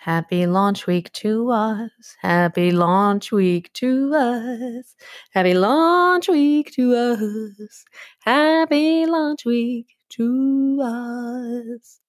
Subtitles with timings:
[0.00, 2.16] Happy launch week to us.
[2.22, 4.96] Happy launch week to us.
[5.32, 7.84] Happy launch week to us.
[8.20, 12.00] Happy launch week to us.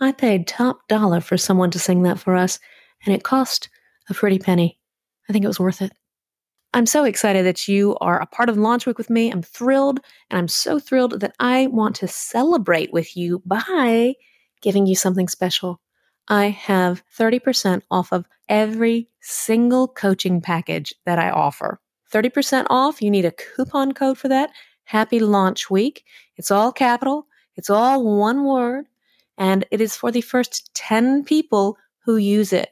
[0.00, 2.60] I paid top dollar for someone to sing that for us,
[3.04, 3.68] and it cost
[4.08, 4.78] a pretty penny.
[5.28, 5.90] I think it was worth it.
[6.72, 9.32] I'm so excited that you are a part of Launch Week with me.
[9.32, 9.98] I'm thrilled,
[10.30, 14.14] and I'm so thrilled that I want to celebrate with you by
[14.62, 15.80] giving you something special.
[16.28, 21.80] I have 30% off of every single coaching package that I offer.
[22.12, 23.02] 30% off.
[23.02, 24.50] You need a coupon code for that.
[24.84, 26.04] Happy launch week.
[26.36, 28.86] It's all capital, it's all one word,
[29.38, 32.70] and it is for the first 10 people who use it.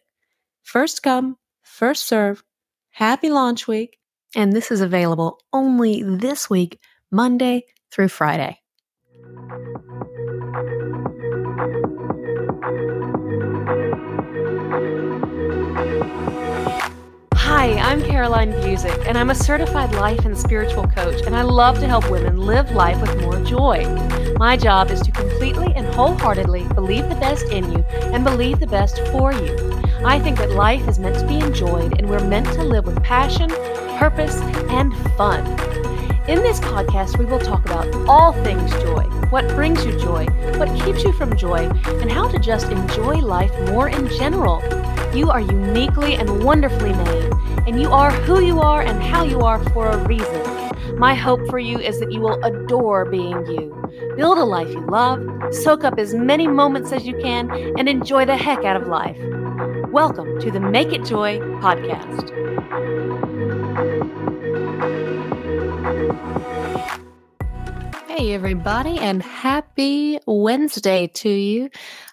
[0.62, 2.45] First come, first serve.
[2.91, 3.98] Happy launch week.
[4.34, 6.79] And this is available only this week,
[7.10, 8.60] Monday through Friday.
[17.62, 21.79] Hi, I'm Caroline Busick, and I'm a certified life and spiritual coach, and I love
[21.79, 23.85] to help women live life with more joy.
[24.37, 28.66] My job is to completely and wholeheartedly believe the best in you and believe the
[28.66, 29.80] best for you.
[30.04, 33.01] I think that life is meant to be enjoyed, and we're meant to live with
[33.04, 33.49] passion,
[33.97, 35.47] purpose, and fun.
[36.29, 40.26] In this podcast, we will talk about all things joy what brings you joy,
[40.59, 44.60] what keeps you from joy, and how to just enjoy life more in general.
[45.15, 47.32] You are uniquely and wonderfully made,
[47.66, 50.99] and you are who you are and how you are for a reason.
[50.99, 53.77] My hope for you is that you will adore being you.
[54.16, 55.21] Build a life you love,
[55.52, 59.19] soak up as many moments as you can, and enjoy the heck out of life.
[59.93, 62.30] Welcome to the Make It Joy podcast.
[68.09, 71.69] Hey, everybody, and happy Wednesday to you.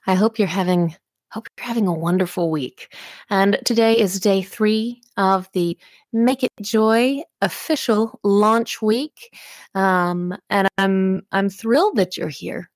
[0.06, 0.98] I hope you're having
[1.32, 2.96] Hope you're having a wonderful week.
[3.30, 5.78] And today is day three of the
[6.12, 9.38] Make It Joy official launch week.
[9.76, 12.72] Um, and I'm I'm thrilled that you're here.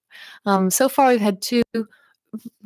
[0.45, 1.63] Um, so far, we've had two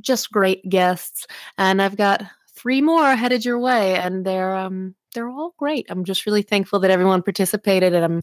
[0.02, 1.26] just great guests,
[1.58, 2.22] and I've got
[2.54, 5.86] three more headed your way, and they're um, they're all great.
[5.90, 8.22] I'm just really thankful that everyone participated, and I'm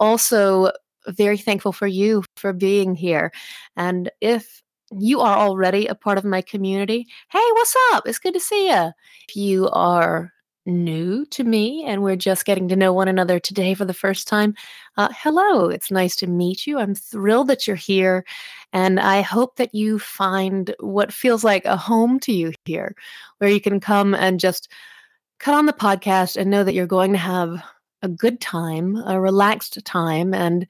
[0.00, 0.72] also
[1.08, 3.30] very thankful for you for being here.
[3.76, 4.63] And if
[4.98, 8.06] you are already a part of my community, hey, what's up?
[8.06, 8.92] It's good to see you.
[9.28, 10.32] If you are
[10.66, 14.26] new to me and we're just getting to know one another today for the first
[14.26, 14.54] time,
[14.96, 16.78] uh, hello, it's nice to meet you.
[16.78, 18.24] I'm thrilled that you're here.
[18.72, 22.94] And I hope that you find what feels like a home to you here,
[23.38, 24.68] where you can come and just
[25.38, 27.62] cut on the podcast and know that you're going to have
[28.02, 30.66] a good time, a relaxed time, and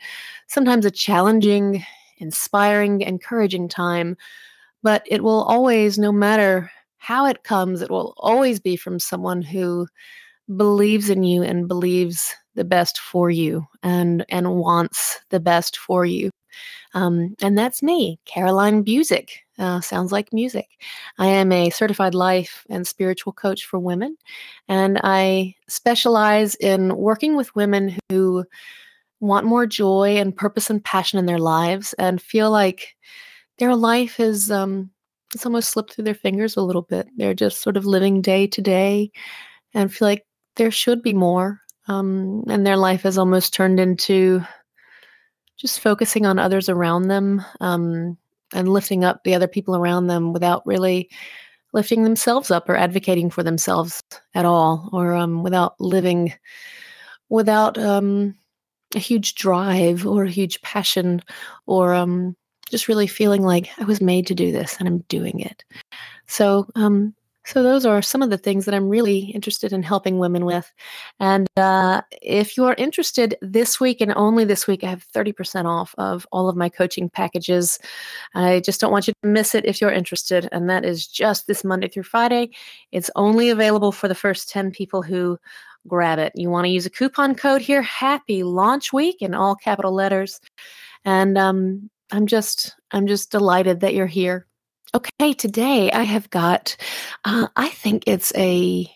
[0.46, 1.84] sometimes a challenging
[2.24, 4.16] inspiring, encouraging time.
[4.82, 9.42] But it will always, no matter how it comes, it will always be from someone
[9.42, 9.86] who
[10.56, 16.04] believes in you and believes the best for you and and wants the best for
[16.04, 16.30] you.
[16.94, 19.30] Um, and that's me, Caroline Busick.
[19.58, 20.68] Uh, sounds like music.
[21.18, 24.16] I am a certified life and spiritual coach for women,
[24.68, 28.44] and I specialize in working with women who
[29.24, 32.96] want more joy and purpose and passion in their lives and feel like
[33.58, 34.90] their life is um
[35.34, 37.08] it's almost slipped through their fingers a little bit.
[37.16, 39.10] They're just sort of living day to day
[39.74, 40.24] and feel like
[40.56, 41.60] there should be more.
[41.88, 44.40] Um, and their life has almost turned into
[45.56, 48.16] just focusing on others around them um,
[48.54, 51.10] and lifting up the other people around them without really
[51.72, 54.02] lifting themselves up or advocating for themselves
[54.34, 56.32] at all, or um, without living,
[57.28, 58.34] without um,
[58.94, 61.22] a huge drive or a huge passion
[61.66, 62.36] or um,
[62.70, 65.64] just really feeling like I was made to do this and I'm doing it.
[66.26, 67.14] So, um,
[67.46, 70.72] so those are some of the things that I'm really interested in helping women with.
[71.20, 75.66] And uh, if you are interested this week and only this week, I have 30%
[75.66, 77.78] off of all of my coaching packages.
[78.34, 80.48] I just don't want you to miss it if you're interested.
[80.52, 82.50] And that is just this Monday through Friday.
[82.92, 85.38] It's only available for the first 10 people who
[85.86, 86.32] grab it.
[86.34, 90.40] You want to use a coupon code here, happy launch week in all capital letters.
[91.04, 94.46] And um, I'm just I'm just delighted that you're here.
[94.94, 96.76] Okay, today I have got
[97.24, 98.90] uh, I think it's a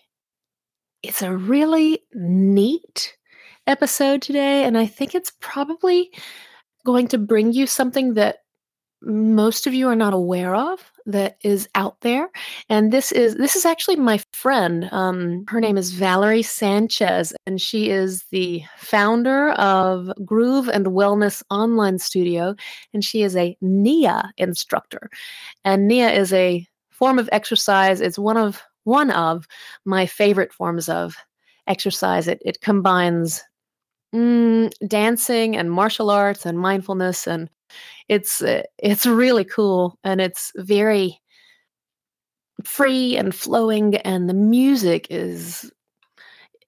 [1.03, 3.15] it's a really neat
[3.67, 6.11] episode today and I think it's probably
[6.85, 8.39] going to bring you something that
[9.01, 12.29] most of you are not aware of that is out there
[12.69, 17.61] and this is this is actually my friend um, her name is valerie sanchez and
[17.61, 22.55] she is the founder of groove and wellness online studio
[22.93, 25.09] and she is a nia instructor
[25.65, 26.65] and nia is a
[26.99, 28.01] form of exercise.
[28.01, 29.47] It's one of one of
[29.85, 31.15] my favorite forms of
[31.65, 32.27] exercise.
[32.27, 33.41] It it combines
[34.13, 37.49] mm, dancing and martial arts and mindfulness, and
[38.07, 41.19] it's uh, it's really cool and it's very
[42.63, 45.71] free and flowing, and the music is.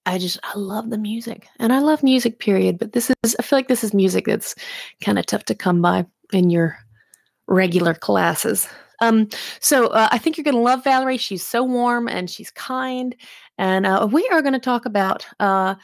[0.07, 2.39] I just I love the music, and I love music.
[2.39, 2.79] Period.
[2.79, 4.55] But this is I feel like this is music that's
[5.03, 6.77] kind of tough to come by in your
[7.47, 8.67] regular classes.
[9.01, 9.27] Um,
[9.59, 11.17] so uh, I think you're going to love Valerie.
[11.17, 13.15] She's so warm and she's kind.
[13.57, 15.75] And uh, we are going to talk about, uh,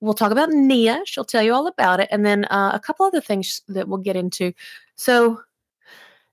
[0.00, 1.02] we'll talk about Nia.
[1.04, 2.08] She'll tell you all about it.
[2.10, 4.52] And then uh, a couple other things that we'll get into.
[4.96, 5.40] So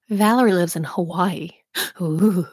[0.10, 1.50] Valerie lives in Hawaii.
[2.02, 2.48] Ooh.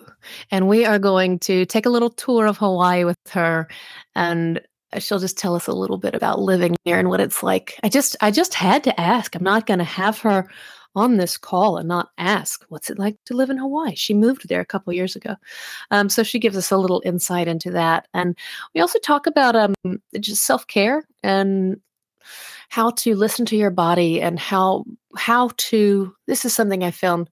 [0.50, 3.68] And we are going to take a little tour of Hawaii with her.
[4.14, 4.60] And
[4.98, 7.78] she'll just tell us a little bit about living there and what it's like.
[7.82, 9.34] I just I just had to ask.
[9.34, 10.48] I'm not going to have her
[10.94, 13.94] on this call and not ask, what's it like to live in Hawaii?
[13.94, 15.36] She moved there a couple years ago.
[15.90, 18.08] Um, so she gives us a little insight into that.
[18.14, 18.36] And
[18.74, 19.74] we also talk about um,
[20.20, 21.80] just self care and
[22.68, 24.84] how to listen to your body and how
[25.16, 27.28] how to this is something i found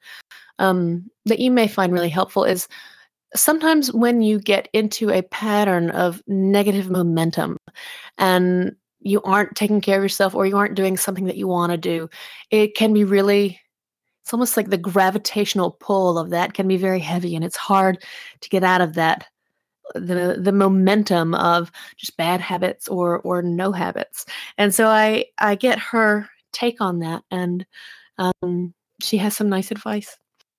[0.58, 2.68] um, that you may find really helpful is
[3.34, 7.56] sometimes when you get into a pattern of negative momentum
[8.18, 11.72] and you aren't taking care of yourself or you aren't doing something that you want
[11.72, 12.08] to do,
[12.50, 13.60] it can be really
[14.22, 18.02] it's almost like the gravitational pull of that can be very heavy and it's hard
[18.40, 19.26] to get out of that
[19.94, 24.26] the the momentum of just bad habits or or no habits.
[24.58, 27.66] And so I I get her take on that and
[28.18, 30.16] um, she has some nice advice.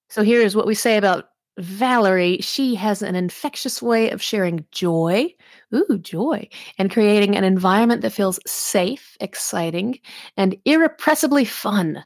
[0.10, 4.66] So here is what we say about Valerie, she has an infectious way of sharing
[4.72, 5.34] joy,
[5.74, 6.48] ooh, joy,
[6.78, 10.00] and creating an environment that feels safe, exciting,
[10.38, 12.04] and irrepressibly fun.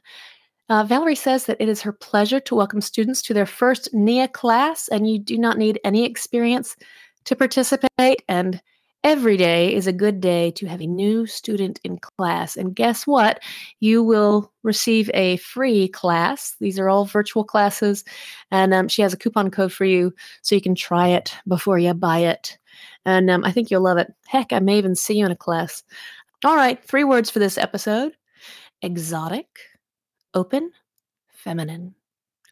[0.68, 4.28] Uh, Valerie says that it is her pleasure to welcome students to their first NIA
[4.28, 6.76] class, and you do not need any experience
[7.24, 8.22] to participate.
[8.28, 8.60] And
[9.06, 12.56] Every day is a good day to have a new student in class.
[12.56, 13.40] And guess what?
[13.78, 16.56] You will receive a free class.
[16.58, 18.02] These are all virtual classes.
[18.50, 21.78] And um, she has a coupon code for you so you can try it before
[21.78, 22.58] you buy it.
[23.04, 24.12] And um, I think you'll love it.
[24.26, 25.82] Heck, I may even see you in a class.
[26.44, 28.12] All right, three words for this episode
[28.82, 29.46] exotic,
[30.34, 30.70] open,
[31.30, 31.94] feminine.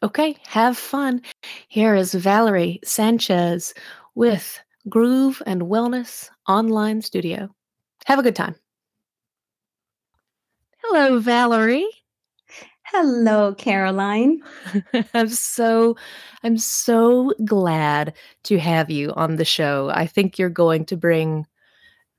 [0.03, 1.21] Okay, have fun.
[1.67, 3.73] Here is Valerie Sanchez
[4.15, 7.49] with Groove and Wellness Online Studio.
[8.05, 8.55] Have a good time.
[10.83, 11.89] Hello, Valerie.
[12.97, 14.41] Hello, Caroline.
[15.13, 15.97] I'm so
[16.43, 18.13] I'm so glad
[18.45, 19.91] to have you on the show.
[19.93, 21.45] I think you're going to bring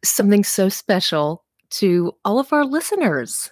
[0.04, 3.50] something so special to all of our listeners.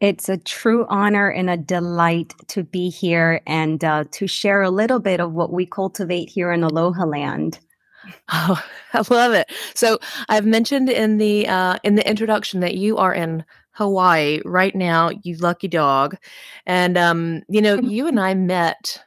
[0.00, 4.70] It's a true honor and a delight to be here and uh, to share a
[4.70, 7.60] little bit of what we cultivate here in Aloha Land.
[8.32, 8.60] Oh,
[8.94, 9.48] I love it.
[9.76, 13.44] So I've mentioned in the uh, in the introduction that you are in
[13.78, 15.10] Hawaii right now.
[15.22, 16.16] You lucky dog,
[16.66, 19.02] and um, you know you and I met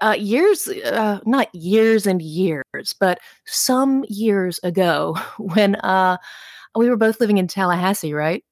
[0.00, 6.16] uh, years, uh, not years and years, but some years ago when uh,
[6.76, 8.44] we were both living in Tallahassee, right?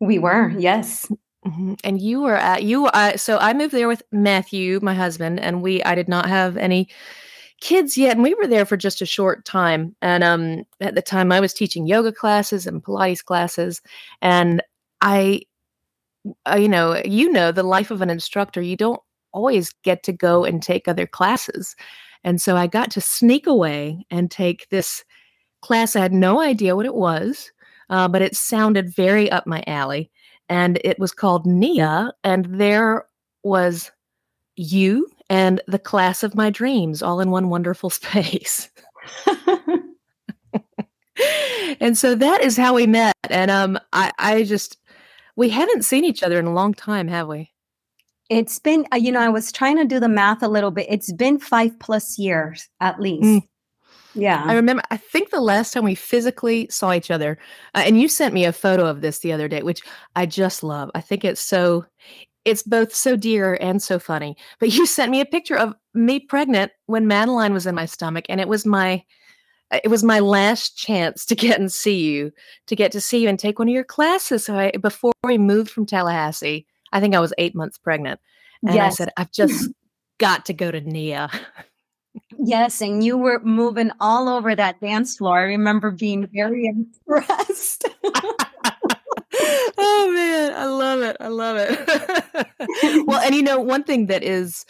[0.00, 1.10] We were, yes.
[1.46, 1.74] Mm-hmm.
[1.84, 2.86] And you were at you.
[2.86, 5.82] Uh, so I moved there with Matthew, my husband, and we.
[5.82, 6.88] I did not have any
[7.60, 9.94] kids yet, and we were there for just a short time.
[10.00, 13.82] And um, at the time, I was teaching yoga classes and Pilates classes,
[14.22, 14.62] and
[15.04, 15.42] I,
[16.50, 18.60] uh, you know, you know, the life of an instructor.
[18.60, 19.00] You don't
[19.32, 21.76] always get to go and take other classes,
[22.24, 25.04] and so I got to sneak away and take this
[25.62, 25.94] class.
[25.94, 27.52] I had no idea what it was
[27.90, 30.10] uh, but it sounded very up my alley.
[30.48, 33.06] And it was called Nia, and there
[33.42, 33.90] was
[34.56, 38.68] you and the class of my dreams all in one wonderful space.
[41.80, 43.14] and so that is how we met.
[43.30, 44.76] And um, I, I just,
[45.36, 47.50] we haven't seen each other in a long time, have we?
[48.30, 50.86] It's been, uh, you know, I was trying to do the math a little bit.
[50.88, 53.24] It's been five plus years at least.
[53.24, 53.42] Mm.
[54.14, 54.44] Yeah.
[54.46, 57.36] I remember, I think the last time we physically saw each other,
[57.74, 59.82] uh, and you sent me a photo of this the other day, which
[60.14, 60.90] I just love.
[60.94, 61.84] I think it's so,
[62.44, 64.36] it's both so dear and so funny.
[64.60, 68.24] But you sent me a picture of me pregnant when Madeline was in my stomach,
[68.28, 69.02] and it was my,
[69.70, 72.32] it was my last chance to get and see you,
[72.66, 74.44] to get to see you and take one of your classes.
[74.44, 78.20] So I, before we moved from Tallahassee, I think I was eight months pregnant.
[78.62, 78.94] And yes.
[78.94, 79.70] I said, I've just
[80.18, 81.30] got to go to Nia.
[82.38, 85.38] Yes, and you were moving all over that dance floor.
[85.38, 86.66] I remember being very
[87.06, 87.88] impressed.
[89.78, 91.16] oh man, I love it.
[91.20, 93.06] I love it.
[93.06, 94.64] well, and you know, one thing that is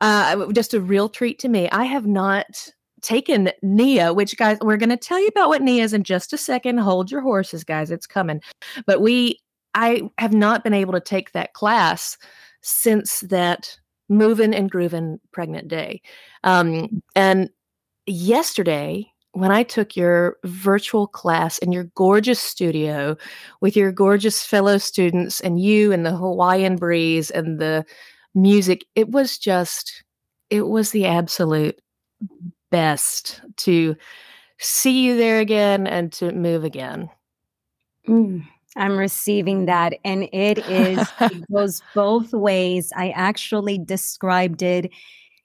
[0.00, 1.68] uh, just a real treat to me.
[1.70, 5.82] I have not taken Nia, which guys, we're going to tell you about what Nia
[5.82, 6.78] is in just a second.
[6.78, 7.90] Hold your horses, guys.
[7.90, 8.40] It's coming.
[8.86, 9.38] But we,
[9.74, 12.16] I have not been able to take that class
[12.62, 13.76] since that
[14.08, 16.00] moving and grooving pregnant day.
[16.44, 17.50] Um, and
[18.06, 23.16] yesterday, when I took your virtual class in your gorgeous studio
[23.62, 27.84] with your gorgeous fellow students and you and the Hawaiian breeze and the
[28.34, 30.04] music, it was just,
[30.50, 31.80] it was the absolute
[32.72, 33.94] best to
[34.58, 37.08] see you there again and to move again.
[38.08, 38.44] Mm,
[38.76, 39.94] I'm receiving that.
[40.04, 42.92] And it is, it goes both ways.
[42.96, 44.90] I actually described it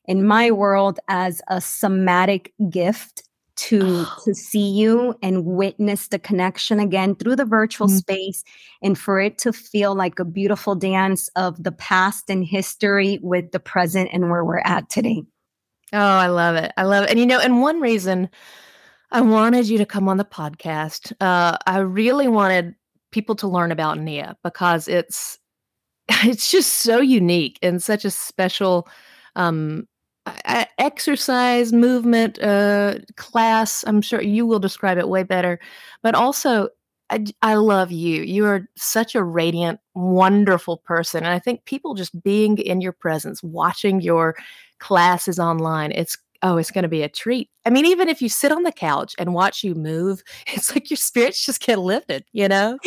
[0.05, 3.24] in my world as a somatic gift
[3.57, 7.98] to to see you and witness the connection again through the virtual mm-hmm.
[7.98, 8.43] space
[8.84, 13.51] and for it to feel like a beautiful dance of the past and history with
[13.51, 15.24] the present and where we're at today.
[15.94, 16.72] Oh, I love it.
[16.77, 17.10] I love it.
[17.12, 18.29] And you know, and one reason
[19.12, 22.75] I wanted you to come on the podcast, uh, I really wanted
[23.12, 25.39] people to learn about Nia because it's
[26.10, 28.88] it's just so unique and such a special
[29.36, 29.88] um,
[30.79, 33.84] exercise movement uh, class.
[33.88, 35.60] I'm sure you will describe it way better,
[36.03, 36.70] but also
[37.09, 38.23] I, I, love you.
[38.23, 41.23] You are such a radiant, wonderful person.
[41.23, 44.35] And I think people just being in your presence, watching your
[44.79, 47.49] classes online, it's oh, it's going to be a treat.
[47.65, 50.89] I mean, even if you sit on the couch and watch you move, it's like
[50.89, 52.77] your spirits just get lifted, you know?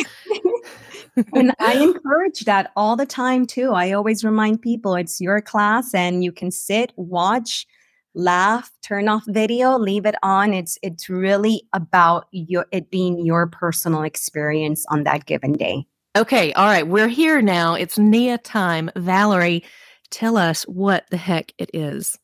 [1.33, 3.71] and I encourage that all the time too.
[3.73, 7.67] I always remind people it's your class and you can sit, watch,
[8.13, 10.53] laugh, turn off video, leave it on.
[10.53, 15.85] It's it's really about your it being your personal experience on that given day.
[16.17, 16.87] Okay, all right.
[16.87, 17.73] We're here now.
[17.73, 18.89] It's Nia time.
[18.97, 19.63] Valerie,
[20.09, 22.17] tell us what the heck it is.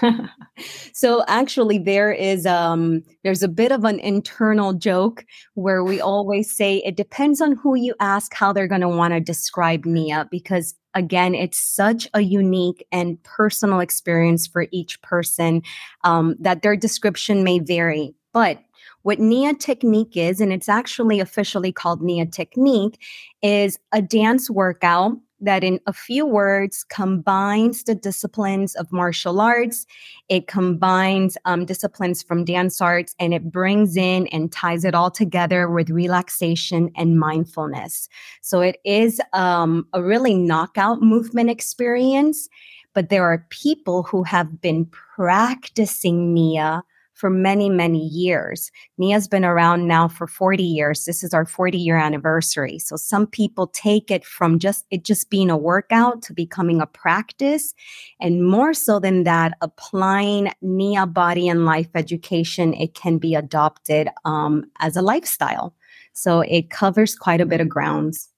[0.92, 5.24] so actually there is um there's a bit of an internal joke
[5.54, 9.12] where we always say it depends on who you ask how they're going to want
[9.12, 15.62] to describe Nia because again it's such a unique and personal experience for each person
[16.04, 18.14] um, that their description may vary.
[18.32, 18.58] But
[19.02, 22.98] what Nia technique is, and it's actually officially called Nia technique,
[23.42, 29.86] is a dance workout that, in a few words, combines the disciplines of martial arts.
[30.28, 35.10] It combines um, disciplines from dance arts and it brings in and ties it all
[35.10, 38.08] together with relaxation and mindfulness.
[38.40, 42.48] So it is um, a really knockout movement experience.
[42.94, 48.70] But there are people who have been practicing Nia for many, many years.
[48.98, 51.04] Nia's been around now for 40 years.
[51.04, 52.78] This is our 40 year anniversary.
[52.78, 56.86] So some people take it from just it just being a workout to becoming a
[56.86, 57.72] practice.
[58.20, 64.08] And more so than that, applying Nia body and life education, it can be adopted
[64.24, 65.74] um, as a lifestyle.
[66.12, 68.28] So it covers quite a bit of grounds.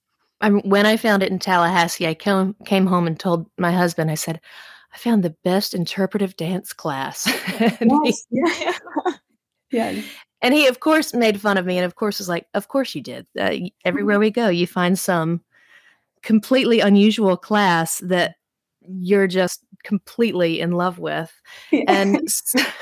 [0.41, 4.11] I when I found it in Tallahassee, I came, came home and told my husband,
[4.11, 4.39] I said,
[4.93, 7.27] I found the best interpretive dance class.
[7.59, 8.25] yes.
[8.29, 8.73] He, yeah.
[9.71, 10.01] yeah.
[10.41, 12.93] And he, of course, made fun of me, and of course, was like, "Of course
[12.93, 13.27] you did.
[13.39, 14.21] Uh, everywhere mm-hmm.
[14.21, 15.41] we go, you find some
[16.21, 18.35] completely unusual class that
[18.81, 21.33] you're just completely in love with."
[21.71, 21.85] Yeah.
[21.87, 22.27] And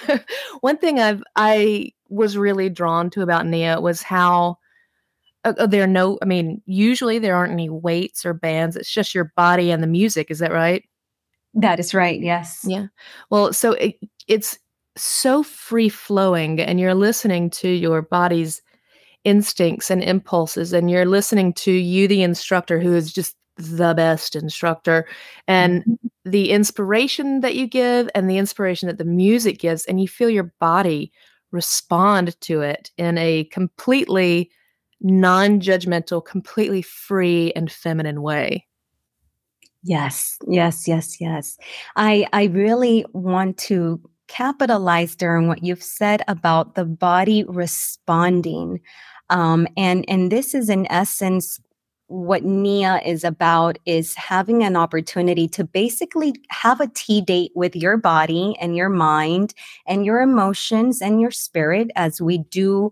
[0.61, 4.57] one thing I've I was really drawn to about Nia was how
[5.45, 6.17] uh, uh, there are no.
[6.21, 8.75] I mean, usually there aren't any weights or bands.
[8.75, 10.29] It's just your body and the music.
[10.29, 10.83] Is that right?
[11.55, 12.19] That is right.
[12.19, 12.65] Yes.
[12.67, 12.87] Yeah.
[13.29, 13.97] Well, so it,
[14.27, 14.59] it's
[14.97, 18.61] so free flowing, and you're listening to your body's
[19.23, 24.35] instincts and impulses, and you're listening to you, the instructor, who is just the best
[24.35, 25.07] instructor,
[25.47, 26.29] and mm-hmm.
[26.29, 30.29] the inspiration that you give, and the inspiration that the music gives, and you feel
[30.29, 31.11] your body
[31.51, 34.51] respond to it in a completely
[35.01, 38.65] non judgmental, completely free and feminine way.
[39.87, 41.57] Yes, yes, yes, yes.
[41.95, 48.81] I I really want to capitalize during what you've said about the body responding.
[49.29, 51.59] Um, and and this is in essence
[52.07, 57.75] what Nia is about is having an opportunity to basically have a tea date with
[57.75, 59.53] your body and your mind
[59.87, 62.91] and your emotions and your spirit as we do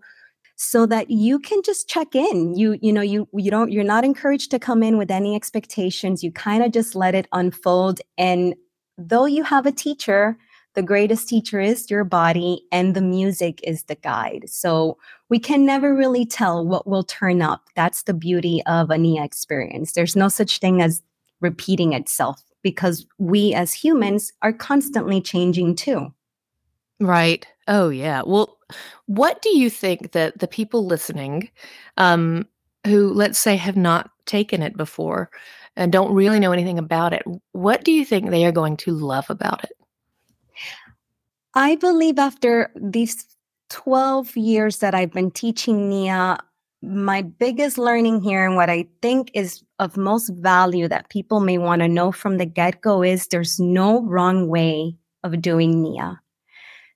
[0.63, 2.55] so that you can just check in.
[2.55, 6.23] You you know you you don't you're not encouraged to come in with any expectations.
[6.23, 8.01] You kind of just let it unfold.
[8.17, 8.55] And
[8.97, 10.37] though you have a teacher
[10.73, 14.45] the greatest teacher is your body and the music is the guide.
[14.47, 14.97] So
[15.29, 17.69] we can never really tell what will turn up.
[17.75, 19.91] That's the beauty of a nia experience.
[19.91, 21.01] There's no such thing as
[21.41, 26.13] repeating itself because we as humans are constantly changing too.
[26.99, 27.45] Right.
[27.67, 28.21] Oh, yeah.
[28.25, 28.57] Well,
[29.05, 31.49] what do you think that the people listening,
[31.97, 32.47] um,
[32.85, 35.29] who let's say have not taken it before
[35.75, 38.91] and don't really know anything about it, what do you think they are going to
[38.91, 39.71] love about it?
[41.53, 43.25] I believe after these
[43.69, 46.37] 12 years that I've been teaching Nia,
[46.81, 51.57] my biggest learning here and what I think is of most value that people may
[51.57, 56.19] want to know from the get go is there's no wrong way of doing Nia.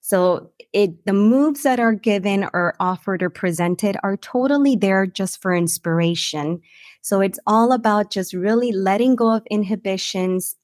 [0.07, 5.41] So it the moves that are given or offered or presented are totally there just
[5.41, 6.61] for inspiration.
[7.01, 10.55] So it's all about just really letting go of inhibitions,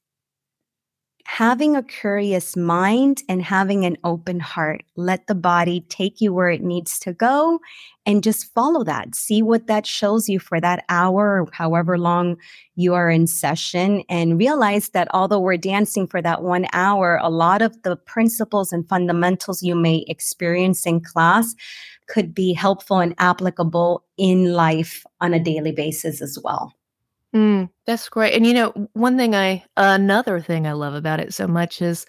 [1.24, 4.84] having a curious mind and having an open heart.
[4.96, 7.60] Let the body take you where it needs to go
[8.06, 9.14] and just follow that.
[9.14, 12.36] See what that shows you for that hour or however long
[12.76, 17.30] you are in session and realize that although we're dancing for that one hour, a
[17.30, 21.54] lot of the principles and fundamentals you may experience in class
[22.06, 26.74] could be helpful and applicable in life on a daily basis as well.
[27.34, 28.34] Mm, that's great.
[28.34, 32.06] And you know, one thing I another thing I love about it so much is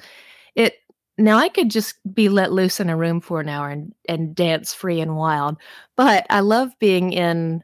[0.56, 0.76] it
[1.18, 4.36] now I could just be let loose in a room for an hour and and
[4.36, 5.58] dance free and wild,
[5.98, 7.64] but I love being in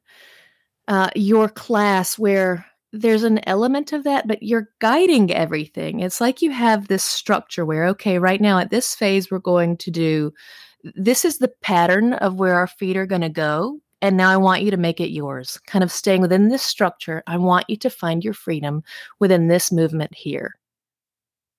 [0.87, 6.01] uh, your class where there's an element of that, but you're guiding everything.
[6.01, 9.77] It's like you have this structure where, okay, right now at this phase, we're going
[9.79, 10.33] to do
[10.95, 13.79] this is the pattern of where our feet are going to go.
[14.01, 17.23] And now I want you to make it yours, kind of staying within this structure.
[17.27, 18.83] I want you to find your freedom
[19.19, 20.55] within this movement here.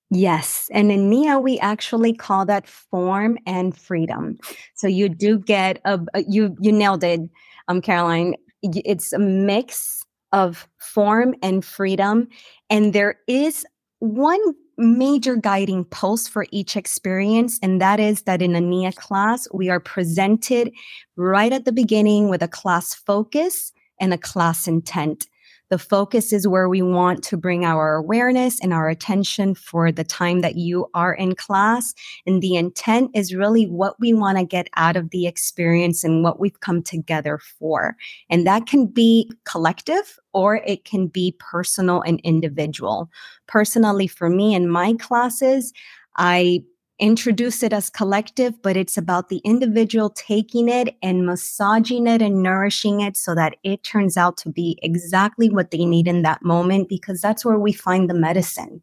[0.09, 0.69] Yes.
[0.71, 4.37] And in Nia, we actually call that form and freedom.
[4.75, 7.21] So you do get a, a you you nailed it,
[7.67, 8.35] um, Caroline.
[8.61, 12.27] It's a mix of form and freedom.
[12.69, 13.65] And there is
[13.99, 14.39] one
[14.77, 19.69] major guiding post for each experience, and that is that in a NIA class, we
[19.69, 20.71] are presented
[21.15, 25.27] right at the beginning with a class focus and a class intent.
[25.73, 30.03] The focus is where we want to bring our awareness and our attention for the
[30.03, 31.95] time that you are in class.
[32.27, 36.23] And the intent is really what we want to get out of the experience and
[36.23, 37.95] what we've come together for.
[38.29, 43.09] And that can be collective or it can be personal and individual.
[43.47, 45.73] Personally, for me in my classes,
[46.17, 46.63] I
[47.03, 52.41] introduce it as collective, but it's about the individual taking it and massaging it and
[52.41, 56.41] nourishing it so that it turns out to be exactly what they need in that
[56.43, 58.81] moment, because that's where we find the medicine.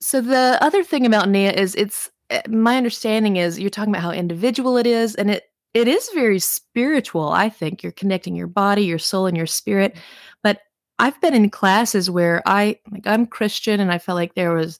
[0.00, 4.04] So, the other thing about Nia is it's eh, my understanding is you're talking about
[4.04, 7.30] how individual it is, and it it is very spiritual.
[7.30, 9.96] I think you're connecting your body, your soul, and your spirit.
[10.44, 10.60] But
[11.00, 14.78] I've been in classes where I like I'm Christian, and I felt like there was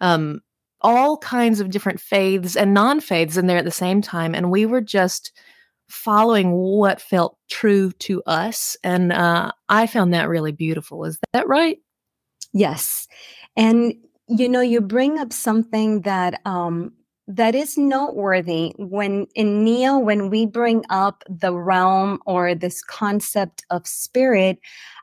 [0.00, 0.40] um,
[0.84, 4.66] all kinds of different faiths and non-faiths in there at the same time and we
[4.66, 5.32] were just
[5.88, 11.04] following what felt true to us and uh, i found that really beautiful.
[11.04, 11.78] Is that right?
[12.52, 13.08] Yes.
[13.56, 13.94] And
[14.28, 16.92] you know you bring up something that um
[17.26, 23.64] that is noteworthy when in Nia, when we bring up the realm or this concept
[23.70, 24.58] of spirit,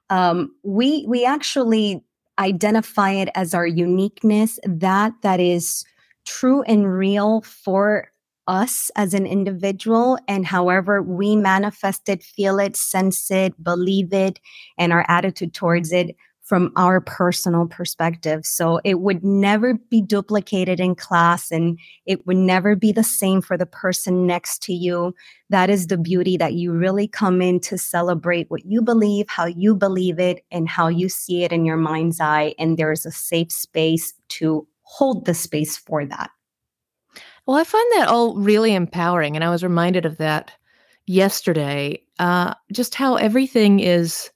[0.09, 2.03] um, we we actually
[2.41, 5.85] identify it as our uniqueness, that that is
[6.25, 8.09] true and real for
[8.47, 14.39] us as an individual and however we manifest it, feel it, sense it, believe it,
[14.77, 16.15] and our attitude towards it
[16.51, 18.45] from our personal perspective.
[18.45, 23.41] So it would never be duplicated in class and it would never be the same
[23.41, 25.15] for the person next to you.
[25.49, 29.45] That is the beauty that you really come in to celebrate what you believe, how
[29.45, 32.53] you believe it, and how you see it in your mind's eye.
[32.59, 36.31] And there's a safe space to hold the space for that.
[37.45, 39.37] Well, I find that all really empowering.
[39.37, 40.51] And I was reminded of that
[41.05, 44.31] yesterday, uh, just how everything is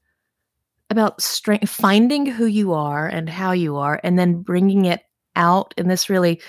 [0.90, 5.02] about strength, finding who you are and how you are, and then bringing it
[5.36, 6.42] out in this really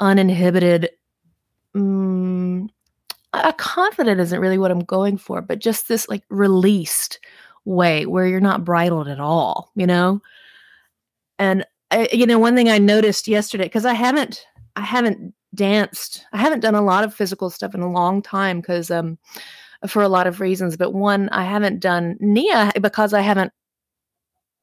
[0.00, 0.90] uninhibited.
[1.74, 2.70] Um,
[3.32, 7.18] a confident isn't really what I'm going for, but just this like released
[7.64, 10.20] way where you're not bridled at all, you know.
[11.38, 16.24] And I, you know, one thing I noticed yesterday because I haven't, I haven't danced,
[16.32, 19.18] I haven't done a lot of physical stuff in a long time because um
[19.86, 20.76] for a lot of reasons.
[20.76, 23.52] But one, I haven't done Nia because I haven't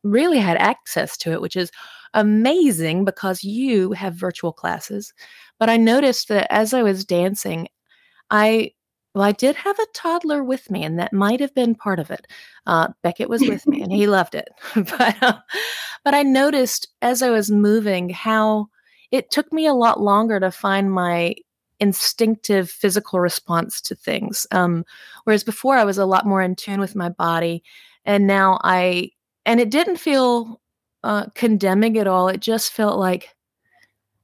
[0.03, 1.71] really had access to it, which is
[2.13, 5.13] amazing because you have virtual classes.
[5.59, 7.67] But I noticed that as I was dancing,
[8.29, 8.71] I
[9.13, 12.11] well, I did have a toddler with me, and that might have been part of
[12.11, 12.27] it.
[12.65, 14.47] Uh, Beckett was with me, and he loved it.
[14.75, 15.39] but uh,
[16.03, 18.67] But I noticed as I was moving how
[19.11, 21.35] it took me a lot longer to find my
[21.79, 24.47] instinctive physical response to things.
[24.51, 24.85] Um,
[25.23, 27.63] whereas before I was a lot more in tune with my body.
[28.05, 29.09] And now I,
[29.45, 30.62] and it didn't feel
[31.04, 32.27] uh, condemning at all.
[32.27, 33.30] It just felt like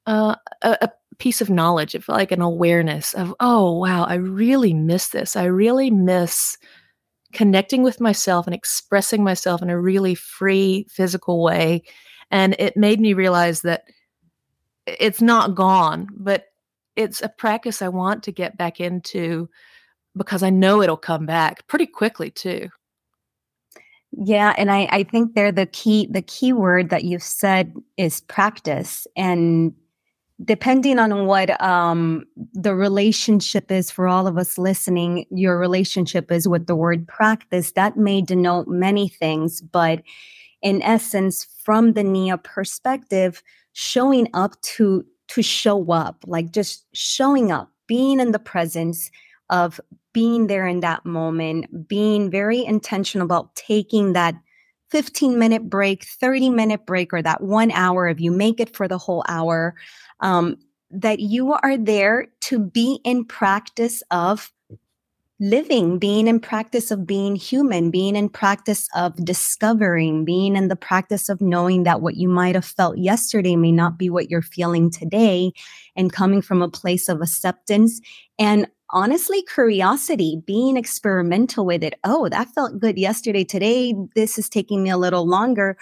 [0.05, 4.73] uh, a, a piece of knowledge, of like an awareness of, oh, wow, I really
[4.73, 5.35] miss this.
[5.35, 6.57] I really miss
[7.33, 11.83] connecting with myself and expressing myself in a really free physical way.
[12.31, 13.85] And it made me realize that
[14.85, 16.45] it's not gone, but
[16.95, 19.49] it's a practice I want to get back into
[20.15, 22.69] because I know it'll come back pretty quickly too.
[24.19, 28.21] Yeah, and I, I think there the key the key word that you've said is
[28.21, 29.05] practice.
[29.15, 29.73] And
[30.43, 36.47] depending on what um, the relationship is for all of us listening, your relationship is
[36.47, 37.73] with the word practice.
[37.73, 40.01] That may denote many things, but
[40.63, 47.51] in essence, from the Nia perspective, showing up to to show up, like just showing
[47.51, 49.11] up, being in the presence
[49.51, 49.79] of
[50.17, 54.33] being there in that moment, being very intentional about taking that
[54.89, 58.87] 15 minute break, 30 minute break, or that one hour, if you make it for
[58.87, 59.75] the whole hour,
[60.21, 60.57] um,
[60.89, 64.51] that you are there to be in practice of
[65.39, 70.75] living, being in practice of being human, being in practice of discovering, being in the
[70.75, 74.41] practice of knowing that what you might have felt yesterday may not be what you're
[74.41, 75.51] feeling today,
[75.95, 78.01] and coming from a place of acceptance
[78.39, 81.99] and honestly curiosity, being experimental with it.
[82.03, 83.43] Oh, that felt good yesterday.
[83.43, 85.77] Today, this is taking me a little longer.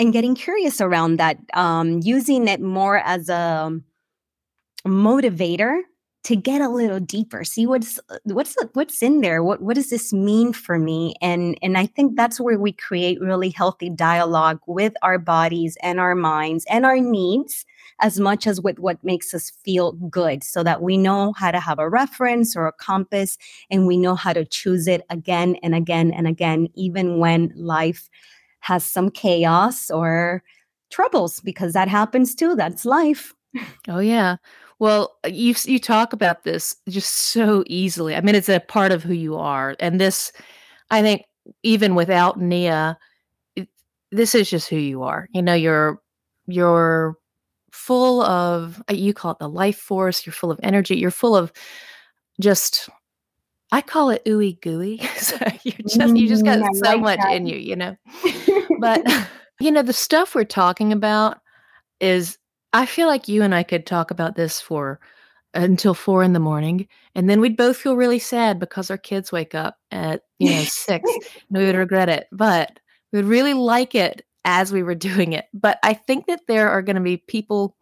[0.00, 3.76] And getting curious around that, um, using it more as a
[4.86, 5.80] motivator
[6.24, 10.12] to get a little deeper see what's what's what's in there what what does this
[10.12, 14.92] mean for me and and i think that's where we create really healthy dialogue with
[15.02, 17.64] our bodies and our minds and our needs
[18.00, 21.60] as much as with what makes us feel good so that we know how to
[21.60, 23.38] have a reference or a compass
[23.70, 28.08] and we know how to choose it again and again and again even when life
[28.60, 30.42] has some chaos or
[30.90, 33.34] troubles because that happens too that's life
[33.88, 34.36] oh yeah
[34.78, 38.14] well, uh, you you talk about this just so easily.
[38.14, 40.32] I mean, it's a part of who you are, and this,
[40.90, 41.24] I think,
[41.62, 42.98] even without Nia,
[43.56, 43.68] it,
[44.12, 45.28] this is just who you are.
[45.32, 46.00] You know, you're
[46.46, 47.17] you're
[47.78, 50.26] full of uh, you call it the life force.
[50.26, 50.96] You're full of energy.
[50.96, 51.52] You're full of
[52.40, 52.88] just.
[53.70, 54.98] I call it ooey gooey.
[55.16, 57.34] so you just you just got mm, so like much that.
[57.34, 57.96] in you, you know.
[58.80, 59.02] but
[59.60, 61.38] you know the stuff we're talking about
[62.00, 62.36] is
[62.72, 65.00] I feel like you and I could talk about this for
[65.54, 69.32] until four in the morning, and then we'd both feel really sad because our kids
[69.32, 71.08] wake up at you know six,
[71.48, 72.26] and we would regret it.
[72.32, 72.80] But
[73.12, 75.44] we would really like it as we were doing it.
[75.52, 77.76] But I think that there are going to be people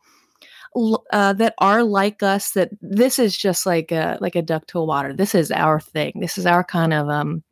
[1.13, 2.51] uh, that are like us.
[2.51, 5.15] That this is just like a like a duck to water.
[5.15, 6.15] This is our thing.
[6.21, 7.45] This is our kind of um,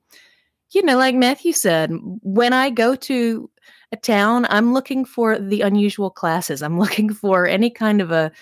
[0.72, 1.92] you know, like Matthew said.
[2.22, 3.48] When I go to
[3.92, 6.60] a town, I'm looking for the unusual classes.
[6.60, 8.32] I'm looking for any kind of a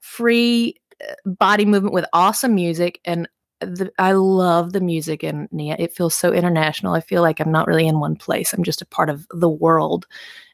[0.00, 3.28] free uh, body movement with awesome music and
[3.60, 5.76] the, I love the music in Nia.
[5.78, 6.94] It feels so international.
[6.94, 8.52] I feel like I'm not really in one place.
[8.52, 10.06] I'm just a part of the world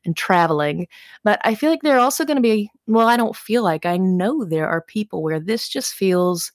[0.05, 0.87] and traveling.
[1.25, 3.87] But I feel like there are also going to be, well, I don't feel like,
[3.87, 6.53] I know there are people where this just feels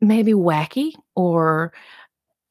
[0.00, 1.72] maybe wacky or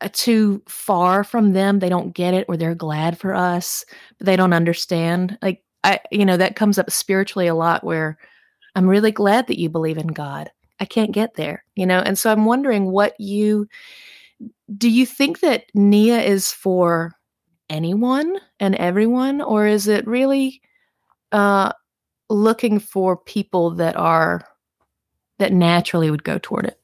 [0.01, 1.79] uh, too far from them.
[1.79, 3.85] They don't get it or they're glad for us,
[4.17, 5.37] but they don't understand.
[5.41, 8.17] Like I you know, that comes up spiritually a lot where
[8.75, 10.51] I'm really glad that you believe in God.
[10.79, 11.99] I can't get there, you know?
[11.99, 13.67] And so I'm wondering what you
[14.77, 17.13] do you think that Nia is for
[17.69, 20.61] anyone and everyone or is it really
[21.31, 21.71] uh
[22.29, 24.45] looking for people that are
[25.39, 26.79] that naturally would go toward it?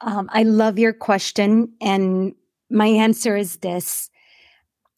[0.00, 1.72] Um, I love your question.
[1.80, 2.34] And
[2.70, 4.10] my answer is this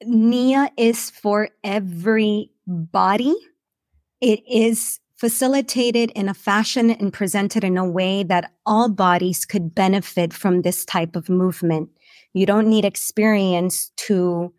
[0.03, 3.35] Nia is for everybody.
[4.21, 9.75] It is facilitated in a fashion and presented in a way that all bodies could
[9.75, 11.89] benefit from this type of movement.
[12.35, 14.53] You don't need experience to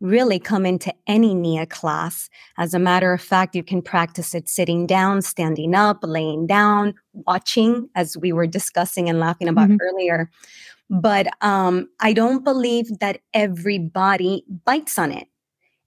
[0.00, 2.30] really come into any NIA class.
[2.56, 6.94] As a matter of fact, you can practice it sitting down, standing up, laying down,
[7.12, 9.82] watching, as we were discussing and laughing about mm-hmm.
[9.82, 10.30] earlier.
[10.88, 15.28] But um, I don't believe that everybody bites on it.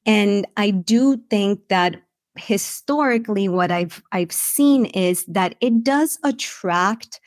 [0.06, 2.00] And I do think that
[2.40, 7.20] historically what I've I've seen is that it does attract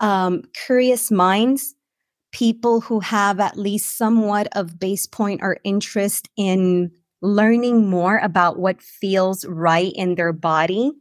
[0.00, 1.74] um, curious minds
[2.32, 6.90] people who have at least somewhat of base point or interest in
[7.22, 10.92] learning more about what feels right in their body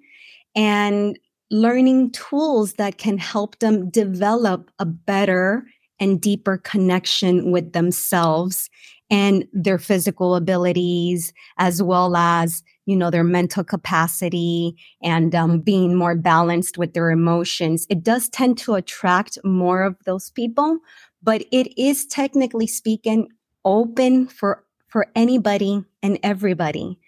[0.56, 1.18] and
[1.52, 5.66] learning tools that can help them develop a better
[6.00, 8.70] and deeper connection with themselves
[9.10, 15.96] and their physical abilities as well as you know their mental capacity and um, being
[15.96, 20.80] more balanced with their emotions it does tend to attract more of those people
[21.22, 23.28] but it is technically speaking
[23.64, 27.00] open for for anybody and everybody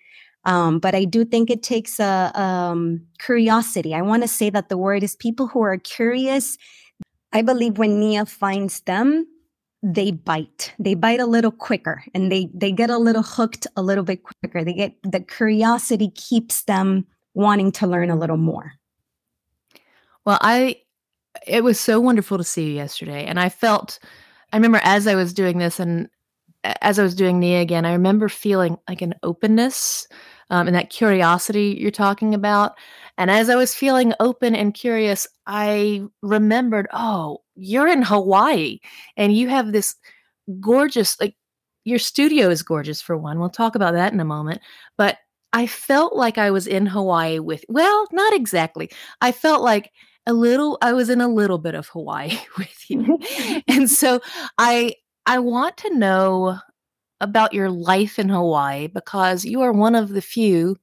[0.46, 3.94] um, but I do think it takes a um, curiosity.
[3.94, 6.58] I want to say that the word is people who are curious.
[7.32, 9.28] I believe when Nia finds them,
[9.84, 10.74] they bite.
[10.78, 14.24] They bite a little quicker, and they they get a little hooked a little bit
[14.24, 14.64] quicker.
[14.64, 18.74] They get the curiosity keeps them wanting to learn a little more.
[20.26, 20.82] Well, I
[21.48, 24.00] it was so wonderful to see you yesterday, and I felt.
[24.54, 26.10] I remember as I was doing this, and
[26.64, 30.08] as I was doing Nia again, I remember feeling like an openness
[30.50, 32.76] um, and that curiosity you're talking about.
[33.18, 38.80] And as I was feeling open and curious, I remembered, oh, you're in Hawaii
[39.18, 39.96] and you have this
[40.60, 41.36] gorgeous, like,
[41.84, 43.40] your studio is gorgeous for one.
[43.40, 44.62] We'll talk about that in a moment.
[44.98, 45.18] But
[45.54, 48.90] I felt like I was in Hawaii with, well, not exactly.
[49.22, 49.92] I felt like
[50.26, 53.20] a little, I was in a little bit of Hawaii with you.
[53.68, 54.22] and so
[54.58, 54.96] I,
[55.26, 56.58] I want to know
[57.20, 60.78] about your life in Hawaii because you are one of the few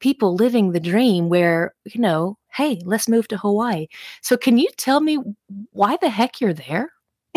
[0.00, 3.88] people living the dream where, you know, hey, let's move to Hawaii.
[4.22, 5.18] So can you tell me
[5.72, 6.90] why the heck you're there?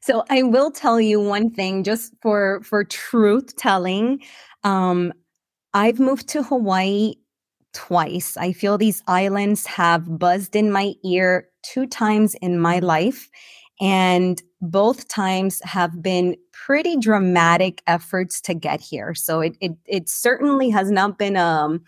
[0.00, 4.20] so I will tell you one thing just for for truth telling.
[4.64, 5.12] Um
[5.72, 7.14] I've moved to Hawaii
[7.72, 8.36] twice.
[8.36, 13.30] I feel these islands have buzzed in my ear two times in my life
[13.80, 19.14] and both times have been pretty dramatic efforts to get here.
[19.14, 21.82] So it it, it certainly has not been um,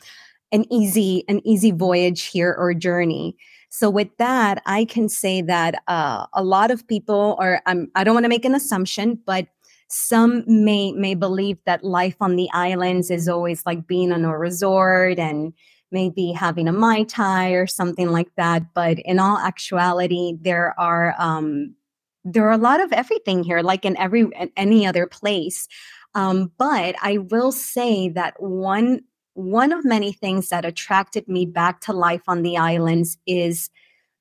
[0.53, 3.37] an easy an easy voyage here or journey.
[3.71, 8.05] So with that, I can say that uh, a lot of people, or um, I
[8.05, 9.47] don't want to make an assumption, but
[9.89, 14.39] some may may believe that life on the islands is always like being on a
[14.39, 15.53] resort and
[15.91, 18.75] maybe having a mai tai or something like that.
[18.75, 21.75] But in all actuality, there are um,
[22.25, 25.67] there are a lot of everything here, like in every any other place.
[26.15, 29.01] Um, but I will say that one
[29.35, 33.71] one of many things that attracted me back to life on the islands is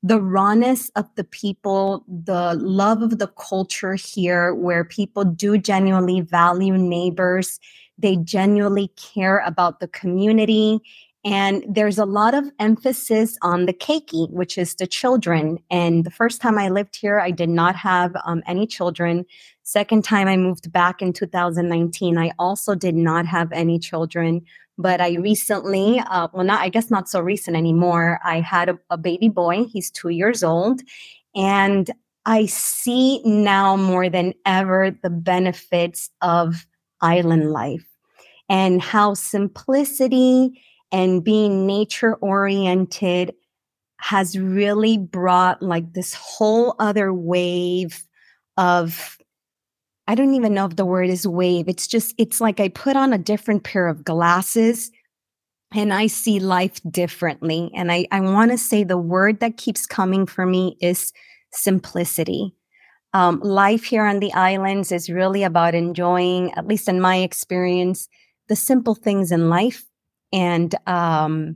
[0.03, 6.21] the rawness of the people, the love of the culture here, where people do genuinely
[6.21, 7.59] value neighbors.
[7.97, 10.81] They genuinely care about the community
[11.23, 15.59] and there's a lot of emphasis on the keiki, which is the children.
[15.69, 19.25] And the first time I lived here, I did not have um, any children.
[19.61, 24.41] Second time I moved back in 2019, I also did not have any children.
[24.77, 28.79] But I recently, uh, well, not, I guess not so recent anymore, I had a,
[28.89, 29.65] a baby boy.
[29.65, 30.81] He's two years old.
[31.35, 31.89] And
[32.25, 36.65] I see now more than ever the benefits of
[37.01, 37.85] island life
[38.49, 43.33] and how simplicity and being nature oriented
[43.97, 48.03] has really brought like this whole other wave
[48.57, 49.17] of
[50.11, 51.69] I don't even know if the word is wave.
[51.69, 54.91] It's just, it's like I put on a different pair of glasses
[55.73, 57.71] and I see life differently.
[57.73, 61.13] And I, I want to say the word that keeps coming for me is
[61.53, 62.53] simplicity.
[63.13, 68.09] Um, life here on the islands is really about enjoying, at least in my experience,
[68.49, 69.85] the simple things in life
[70.33, 71.55] and um,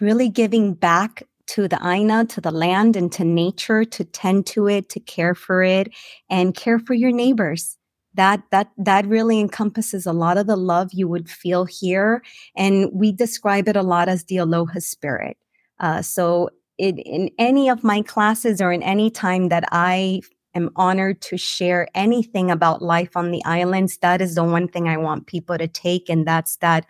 [0.00, 4.68] really giving back to the aina, to the land, and to nature to tend to
[4.68, 5.88] it, to care for it,
[6.30, 7.76] and care for your neighbors.
[8.14, 12.22] That that that really encompasses a lot of the love you would feel here,
[12.56, 15.36] and we describe it a lot as the aloha spirit.
[15.78, 20.20] Uh, so, it, in any of my classes or in any time that I
[20.54, 24.88] am honored to share anything about life on the islands, that is the one thing
[24.88, 26.86] I want people to take, and that's that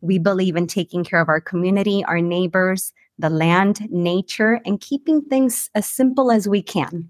[0.00, 5.22] we believe in taking care of our community, our neighbors, the land, nature, and keeping
[5.22, 7.08] things as simple as we can.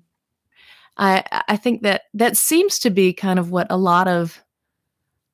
[0.96, 4.42] I I think that that seems to be kind of what a lot of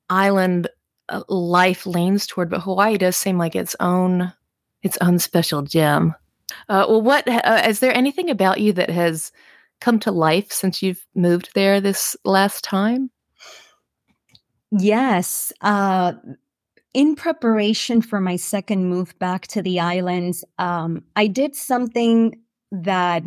[0.09, 0.69] island
[1.09, 4.31] uh, life leans toward, but Hawaii does seem like its own
[4.83, 6.13] its own special gem.
[6.69, 9.31] Uh, well, what uh, is there anything about you that has
[9.81, 13.09] come to life since you've moved there this last time?
[14.71, 16.13] Yes, uh,
[16.97, 23.21] in preparation for my second move back to the islands, um, I did something that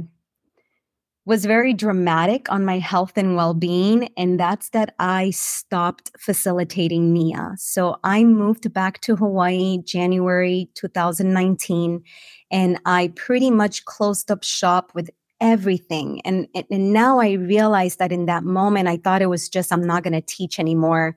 [1.24, 7.52] was very dramatic on my health and well-being and that's that I stopped facilitating Nia.
[7.58, 12.02] So I moved back to Hawaii January 2019
[12.50, 16.20] and I pretty much closed up shop with everything.
[16.24, 19.86] And, and now I realize that in that moment I thought it was just I'm
[19.86, 21.14] not going to teach anymore.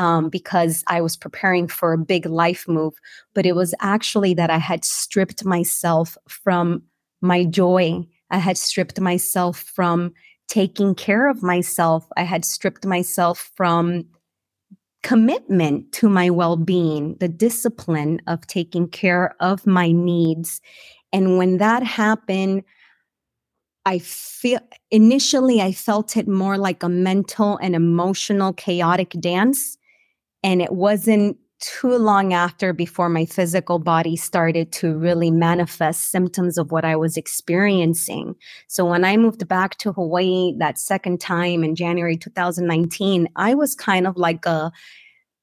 [0.00, 2.94] Um, because I was preparing for a big life move.
[3.34, 6.82] But it was actually that I had stripped myself from
[7.20, 10.14] my joy I had stripped myself from
[10.48, 12.06] taking care of myself.
[12.16, 14.06] I had stripped myself from
[15.02, 20.60] commitment to my well being, the discipline of taking care of my needs.
[21.12, 22.62] And when that happened,
[23.86, 24.60] I feel
[24.90, 29.76] initially I felt it more like a mental and emotional chaotic dance.
[30.42, 36.56] And it wasn't too long after before my physical body started to really manifest symptoms
[36.56, 38.34] of what I was experiencing.
[38.66, 43.74] So when I moved back to Hawaii that second time in January 2019, I was
[43.74, 44.72] kind of like a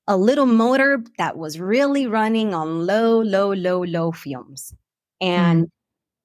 [0.07, 4.73] a little motor that was really running on low, low, low, low fumes.
[5.21, 5.71] And mm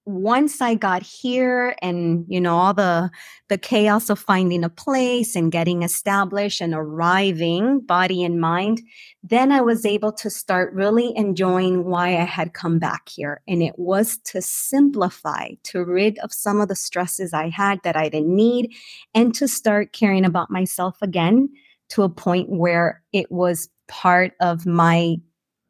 [0.04, 3.10] once I got here and you know all the
[3.48, 8.80] the chaos of finding a place and getting established and arriving body and mind
[9.22, 13.40] then I was able to start really enjoying why I had come back here.
[13.46, 17.96] And it was to simplify to rid of some of the stresses I had that
[17.96, 18.72] I didn't need
[19.14, 21.48] and to start caring about myself again
[21.90, 25.16] to a point where it was part of my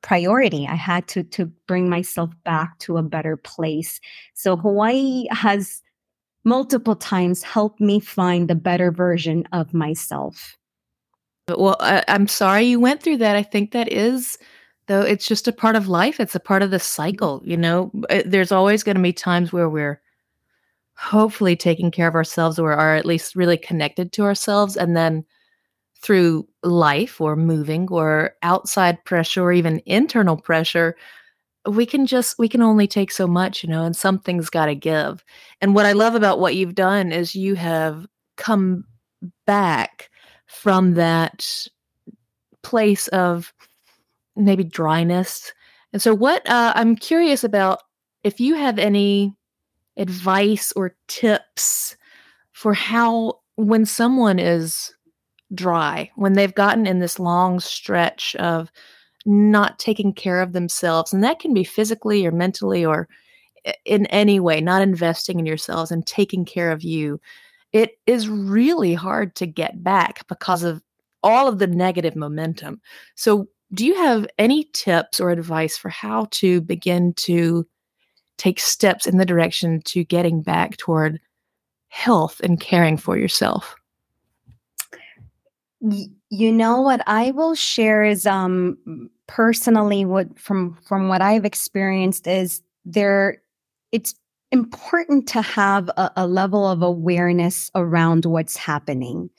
[0.03, 0.67] priority.
[0.67, 4.01] I had to to bring myself back to a better place.
[4.35, 5.83] So Hawaii has
[6.45, 10.57] multiple times helped me find the better version of myself.
[11.49, 13.37] Well, I, I'm sorry you went through that.
[13.37, 14.39] I think that is
[14.89, 16.19] though it's just a part of life.
[16.19, 17.91] It's a part of the cycle, you know.
[18.11, 20.01] Uh, there's always going to be times where we're
[20.97, 25.25] hopefully taking care of ourselves or are at least really connected to ourselves and then
[26.03, 30.97] through life or moving or outside pressure or even internal pressure
[31.67, 34.75] we can just we can only take so much you know and something's got to
[34.75, 35.25] give.
[35.61, 38.85] And what i love about what you've done is you have come
[39.47, 40.11] back
[40.47, 41.69] from that
[42.63, 43.53] place of
[44.37, 45.53] maybe dryness.
[45.93, 47.81] And so what uh, i'm curious about
[48.25, 49.35] if you have any
[49.97, 51.97] advice or tips
[52.53, 54.95] for how when someone is
[55.55, 58.71] dry, when they've gotten in this long stretch of
[59.25, 63.09] not taking care of themselves, and that can be physically or mentally or
[63.65, 67.21] eh, in any way, not investing in yourselves and taking care of you,
[67.73, 70.83] it is really hard to get back because of
[71.23, 72.81] all of the negative momentum.
[73.15, 77.67] So, do you have any tips or advice for how to begin to
[78.37, 81.19] take steps in the direction to getting back toward
[81.89, 83.75] health and caring for yourself?
[86.31, 88.77] You know what I will share is um
[89.27, 93.43] personally what from from what I've experienced is there
[93.91, 94.15] it's
[94.53, 99.31] important to have a, a, level of awareness around what's happening.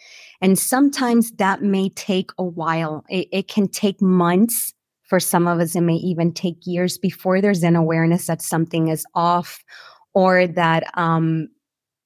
[0.42, 3.06] And sometimes that may take a while.
[3.10, 4.74] It, it can take months.
[5.04, 8.88] For some of us, it may even take years before there's an awareness that something
[8.88, 9.64] is off
[10.16, 11.50] or that um,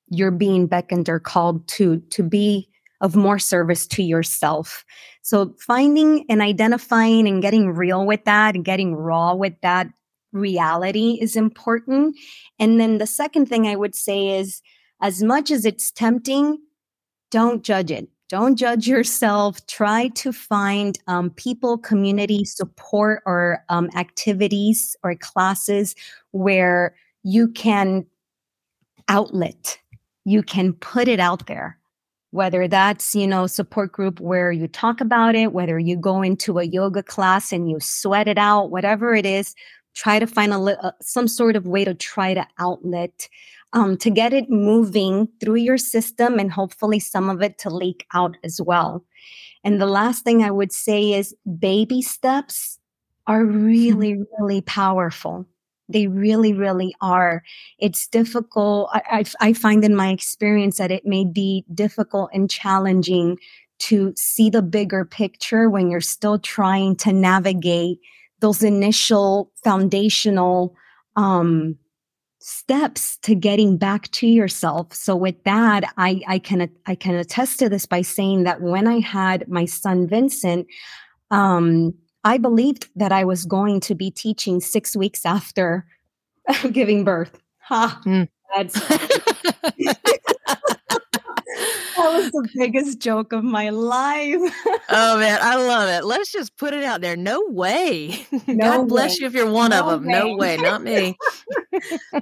[0.10, 2.68] you're being beckoned or called to to be
[3.02, 4.84] of more service to yourself.
[5.22, 9.88] So finding and identifying and getting real with that and getting raw with that
[10.34, 12.16] reality is important.
[12.60, 14.62] And then the second thing I would say is
[15.02, 16.58] as much as it's tempting,
[17.30, 18.10] don't judge it.
[18.30, 19.66] Don't judge yourself.
[19.68, 25.96] Try to find um, people, community support, or um, activities or classes
[26.32, 28.06] where you can
[29.08, 29.78] outlet,
[30.26, 31.78] you can put it out there
[32.32, 36.60] whether that's you know support group where you talk about it whether you go into
[36.60, 39.56] a yoga class and you sweat it out whatever it is
[39.98, 43.28] try to find a uh, some sort of way to try to outlet
[43.74, 48.06] um, to get it moving through your system and hopefully some of it to leak
[48.14, 49.04] out as well.
[49.64, 52.80] And the last thing i would say is baby steps
[53.26, 55.46] are really really powerful
[55.90, 57.44] they really, really are.
[57.80, 58.90] It's difficult.
[58.94, 59.02] I,
[59.42, 63.38] I, I find in my experience that it may be difficult and challenging
[63.80, 68.00] to see the bigger picture when you're still trying to navigate
[68.40, 70.76] those initial foundational
[71.16, 71.78] um,
[72.40, 74.94] steps to getting back to yourself.
[74.94, 78.88] So with that, I, I can I can attest to this by saying that when
[78.88, 80.68] I had my son Vincent,
[81.32, 81.94] um,
[82.28, 85.86] I believed that I was going to be teaching six weeks after
[86.74, 87.42] giving birth.
[87.60, 88.02] Ha!
[88.06, 88.28] Mm.
[88.54, 88.76] That's
[91.98, 94.42] was the biggest joke of my life.
[94.90, 96.06] oh man, I love it.
[96.06, 97.16] Let's just put it out there.
[97.16, 98.28] No way.
[98.46, 99.18] No God bless way.
[99.22, 100.12] you if you're one no of them.
[100.12, 100.20] Way.
[100.20, 101.18] No way, not me.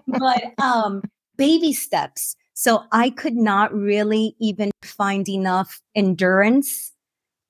[0.07, 1.01] but um
[1.35, 2.35] baby steps.
[2.53, 6.91] So I could not really even find enough endurance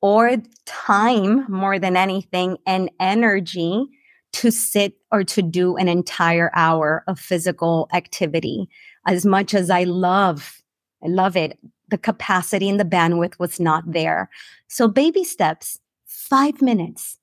[0.06, 3.88] or time more than anything and energy
[4.34, 8.70] to sit or to do an entire hour of physical activity.
[9.08, 10.62] As much as I love,
[11.03, 11.58] I love it,
[11.89, 14.30] the capacity and the bandwidth was not there.
[14.68, 17.18] So baby steps, five minutes,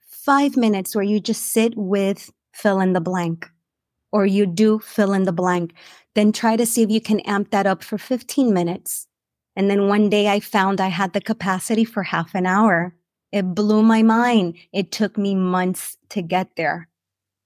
[0.00, 3.50] five minutes where you just sit with fill in the blank
[4.10, 5.74] or you do fill in the blank.
[6.14, 9.06] Then try to see if you can amp that up for 15 minutes.
[9.56, 12.94] And then one day I found I had the capacity for half an hour.
[13.32, 14.56] It blew my mind.
[14.72, 16.88] It took me months to get there.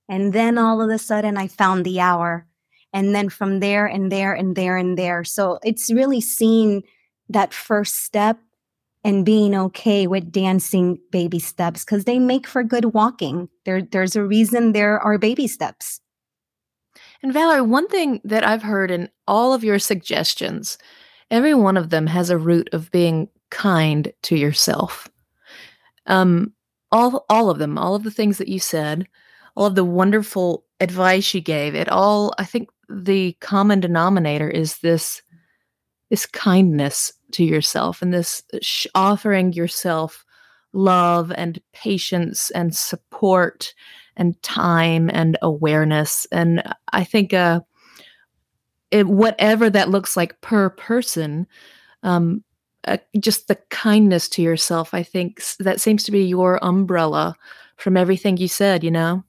[0.09, 2.47] And then all of a sudden I found the hour.
[2.93, 5.25] And then from there and there and there and there.
[5.25, 6.83] So it's really seeing
[7.29, 8.39] that first step
[9.05, 13.49] and being okay with dancing baby steps because they make for good walking.
[13.65, 16.01] There, there's a reason there are baby steps.
[17.23, 20.79] And Valerie, one thing that I've heard in all of your suggestions,
[21.31, 25.09] every one of them has a root of being kind to yourself.
[26.07, 26.53] Um,
[26.93, 29.07] all all of them, all of the things that you said,
[29.57, 34.79] all of the wonderful advice you gave, it all I think the common denominator is
[34.79, 35.23] this
[36.11, 40.25] this kindness to yourself and this sh- offering yourself
[40.73, 43.75] love and patience and support
[44.17, 46.27] and time and awareness.
[46.31, 46.63] And
[46.93, 47.61] I think uh,
[48.97, 51.47] it, whatever that looks like per person,
[52.03, 52.43] um,
[52.87, 57.37] uh, just the kindness to yourself, I think that seems to be your umbrella
[57.77, 59.25] from everything you said, you know?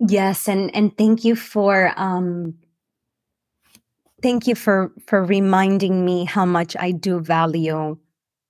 [0.00, 2.54] Yes, and and thank you for um
[4.22, 7.96] thank you for for reminding me how much I do value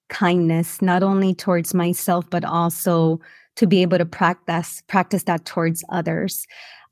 [0.08, 3.20] kindness not only towards myself but also
[3.56, 6.46] to be able to practice practice that towards others.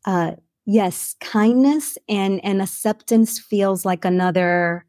[0.05, 0.33] Uh,
[0.67, 4.85] yes, kindness and and acceptance feels like another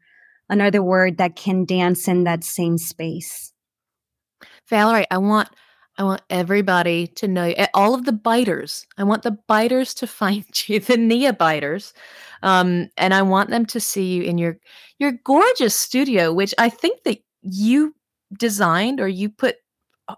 [0.48, 3.52] another word that can dance in that same space.
[4.68, 5.48] Valerie, I want
[5.96, 8.86] I want everybody to know all of the biters.
[8.98, 11.92] I want the biters to find you, the Nia biters,
[12.42, 14.58] um, and I want them to see you in your
[14.98, 17.94] your gorgeous studio, which I think that you
[18.38, 19.56] designed or you put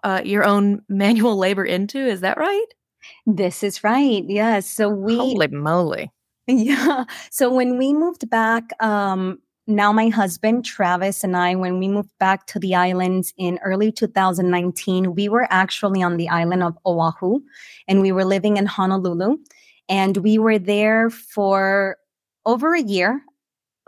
[0.02, 1.98] uh, your own manual labor into.
[1.98, 2.66] Is that right?
[3.26, 4.24] This is right.
[4.26, 4.68] Yes.
[4.68, 6.11] So we holy moly.
[6.48, 7.04] Yeah.
[7.30, 12.11] So when we moved back, um, now my husband Travis and I, when we moved
[12.20, 17.40] back to the islands in early 2019, we were actually on the island of Oahu,
[17.88, 19.38] and we were living in Honolulu,
[19.88, 21.96] and we were there for
[22.44, 23.22] over a year,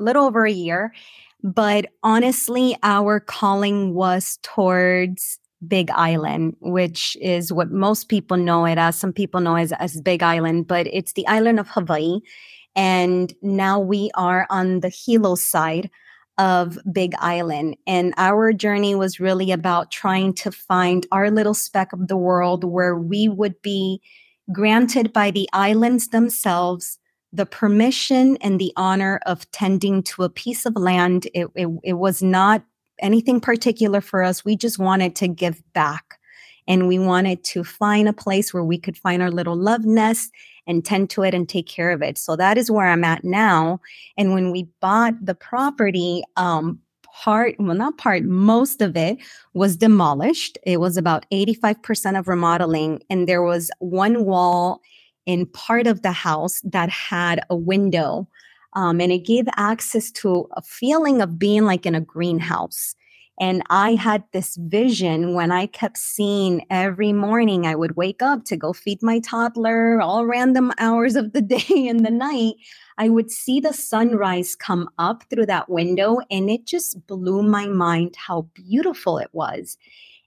[0.01, 0.93] a little over a year.
[1.45, 8.79] But honestly, our calling was towards Big Island, which is what most people know it
[8.79, 8.97] as.
[8.97, 12.21] Some people know it as, as Big Island, but it's the island of Hawaii.
[12.77, 15.91] And now we are on the Hilo side
[16.39, 17.77] of Big Island.
[17.87, 22.63] And our journey was really about trying to find our little speck of the world
[22.63, 24.01] where we would be
[24.53, 26.99] granted by the islands themselves
[27.33, 31.27] the permission and the honor of tending to a piece of land.
[31.35, 32.65] It, it, it was not
[33.01, 34.45] anything particular for us.
[34.45, 36.19] We just wanted to give back.
[36.67, 40.31] And we wanted to find a place where we could find our little love nest
[40.67, 42.19] and tend to it and take care of it.
[42.19, 43.81] So that is where I'm at now.
[44.19, 46.79] And when we bought the property, um,
[47.23, 49.19] part, well, not part, most of it
[49.55, 50.59] was demolished.
[50.65, 53.03] It was about 85% of remodeling.
[53.09, 54.81] And there was one wall
[55.27, 58.29] in part of the house that had a window
[58.75, 62.95] um, and it gave access to a feeling of being like in a greenhouse.
[63.41, 68.45] And I had this vision when I kept seeing every morning I would wake up
[68.47, 72.55] to go feed my toddler, all random hours of the day and the night.
[72.99, 77.67] I would see the sunrise come up through that window, and it just blew my
[77.67, 79.79] mind how beautiful it was.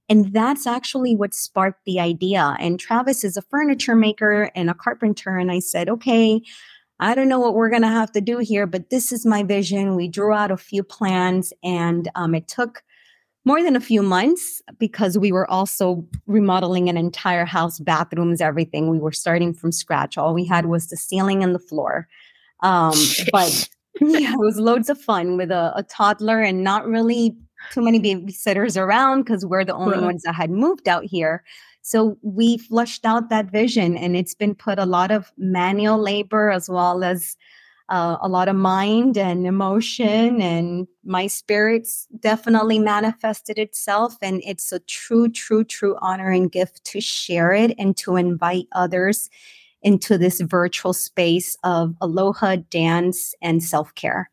[0.08, 2.56] And that's actually what sparked the idea.
[2.60, 5.38] And Travis is a furniture maker and a carpenter.
[5.38, 6.42] And I said, okay,
[7.02, 9.42] I don't know what we're going to have to do here, but this is my
[9.42, 9.96] vision.
[9.96, 12.84] We drew out a few plans and um, it took
[13.44, 18.88] more than a few months because we were also remodeling an entire house, bathrooms, everything.
[18.88, 20.16] We were starting from scratch.
[20.16, 22.08] All we had was the ceiling and the floor.
[22.62, 22.94] Um,
[23.32, 27.36] but yeah, it was loads of fun with a, a, toddler and not really
[27.72, 30.04] too many babysitters around because we're the only right.
[30.04, 31.44] ones that had moved out here.
[31.82, 36.52] So we flushed out that vision and it's been put a lot of manual labor
[36.52, 37.36] as well as
[37.92, 44.16] uh, a lot of mind and emotion, and my spirits definitely manifested itself.
[44.22, 48.68] And it's a true, true, true honor and gift to share it and to invite
[48.72, 49.30] others
[49.82, 54.32] into this virtual space of aloha, dance, and self care.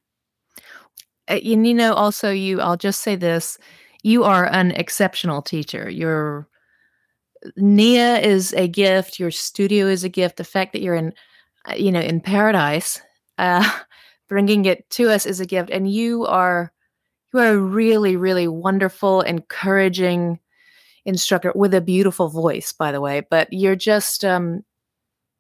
[1.29, 3.59] Uh, you know, also, you, I'll just say this
[4.05, 5.91] you are an exceptional teacher.
[5.91, 6.47] You're
[7.57, 9.19] Nia is a gift.
[9.19, 10.37] Your studio is a gift.
[10.37, 11.13] The fact that you're in,
[11.69, 13.01] uh, you know, in paradise,
[13.39, 13.69] uh,
[14.29, 15.71] bringing it to us is a gift.
[15.71, 16.73] And you are,
[17.33, 20.39] you are a really, really wonderful, encouraging
[21.05, 23.23] instructor with a beautiful voice, by the way.
[23.31, 24.65] But you're just, um,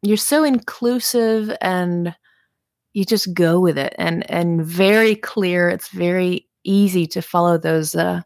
[0.02, 2.14] you're so inclusive and
[2.92, 5.68] you just go with it and and very clear.
[5.68, 8.22] It's very easy to follow those uh,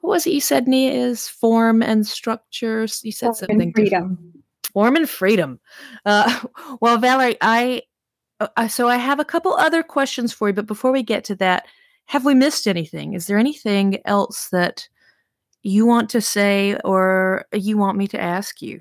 [0.00, 4.14] what was it you said nia is form and structures you said form something freedom.
[4.14, 4.44] Different.
[4.72, 5.60] form and freedom.
[6.04, 6.40] Uh,
[6.80, 7.82] well valerie i
[8.40, 11.34] uh, so i have a couple other questions for you but before we get to
[11.34, 11.66] that
[12.08, 13.12] have we missed anything?
[13.12, 14.88] Is there anything else that
[15.62, 18.80] you want to say or you want me to ask you?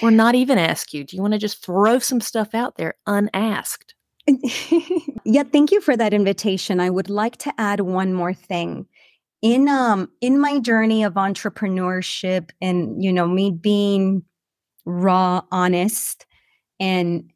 [0.00, 1.02] Or not even ask you?
[1.02, 3.94] Do you want to just throw some stuff out there unasked?
[5.26, 6.80] Yeah thank you for that invitation.
[6.80, 8.86] I would like to add one more thing
[9.44, 14.24] in um in my journey of entrepreneurship and you know me being
[14.86, 16.26] raw honest
[16.80, 17.30] and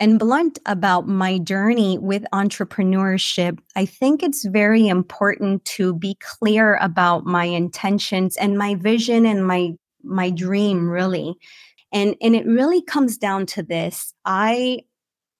[0.00, 6.76] and blunt about my journey with entrepreneurship i think it's very important to be clear
[6.80, 9.74] about my intentions and my vision and my
[10.04, 11.34] my dream really.
[11.92, 14.12] And and it really comes down to this.
[14.24, 14.80] I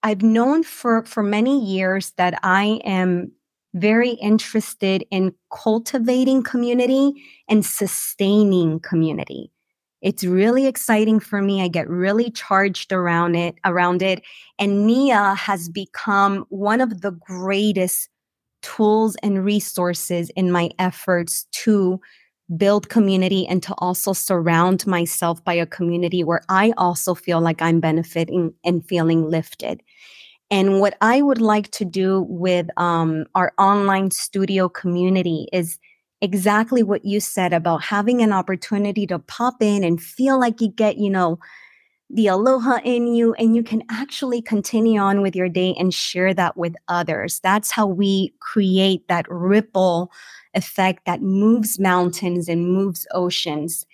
[0.03, 3.33] i've known for for many years that i am
[3.75, 7.13] very interested in cultivating community
[7.49, 9.51] and sustaining community.
[10.01, 11.63] It's really exciting for me.
[11.63, 14.23] I get really charged around it, around it.
[14.59, 18.11] And Nia has become one of the greatest
[18.63, 22.01] tools and resources in my efforts to
[22.57, 27.63] build community and to also surround myself by a community where I also feel like
[27.63, 29.83] I'm benefiting and feeling lifted.
[30.51, 35.79] And what I would like to do with um, our online studio community is
[36.21, 40.69] exactly what you said about having an opportunity to pop in and feel like you
[40.69, 41.39] get, you know,
[42.11, 46.33] the aloha in you and you can actually continue on with your day and share
[46.35, 47.41] that with others.
[47.41, 50.13] That's how we create that ripple
[50.55, 53.87] effect that moves mountains and moves oceans.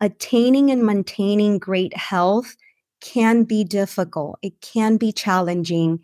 [0.00, 2.56] Attaining and maintaining great health
[3.04, 6.00] can be difficult, it can be challenging.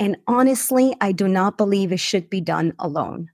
[0.00, 3.30] And honestly, I do not believe it should be done alone.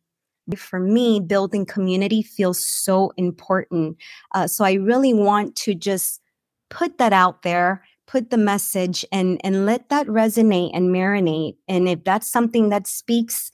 [0.57, 3.97] For me, building community feels so important.
[4.35, 6.21] Uh, so I really want to just
[6.69, 11.57] put that out there, put the message, and, and let that resonate and marinate.
[11.67, 13.51] And if that's something that speaks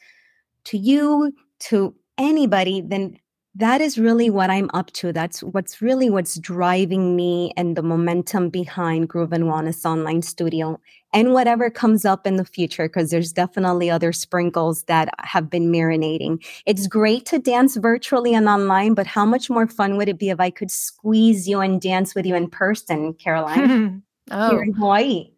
[0.64, 3.18] to you, to anybody, then
[3.56, 5.12] that is really what I'm up to.
[5.12, 10.80] That's what's really what's driving me and the momentum behind Groove and Wellness Online Studio
[11.12, 15.70] and whatever comes up in the future, because there's definitely other sprinkles that have been
[15.70, 16.44] marinating.
[16.66, 20.30] It's great to dance virtually and online, but how much more fun would it be
[20.30, 24.02] if I could squeeze you and dance with you in person, Caroline?
[24.32, 25.30] oh, Here in Hawaii.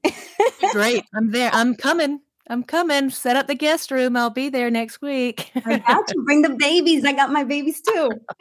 [0.73, 1.05] great.
[1.14, 1.51] I'm there.
[1.53, 2.21] I'm coming.
[2.49, 3.11] I'm coming.
[3.11, 4.16] Set up the guest room.
[4.16, 5.51] I'll be there next week.
[5.64, 6.24] I got you.
[6.24, 7.05] Bring the babies.
[7.05, 8.11] I got my babies too.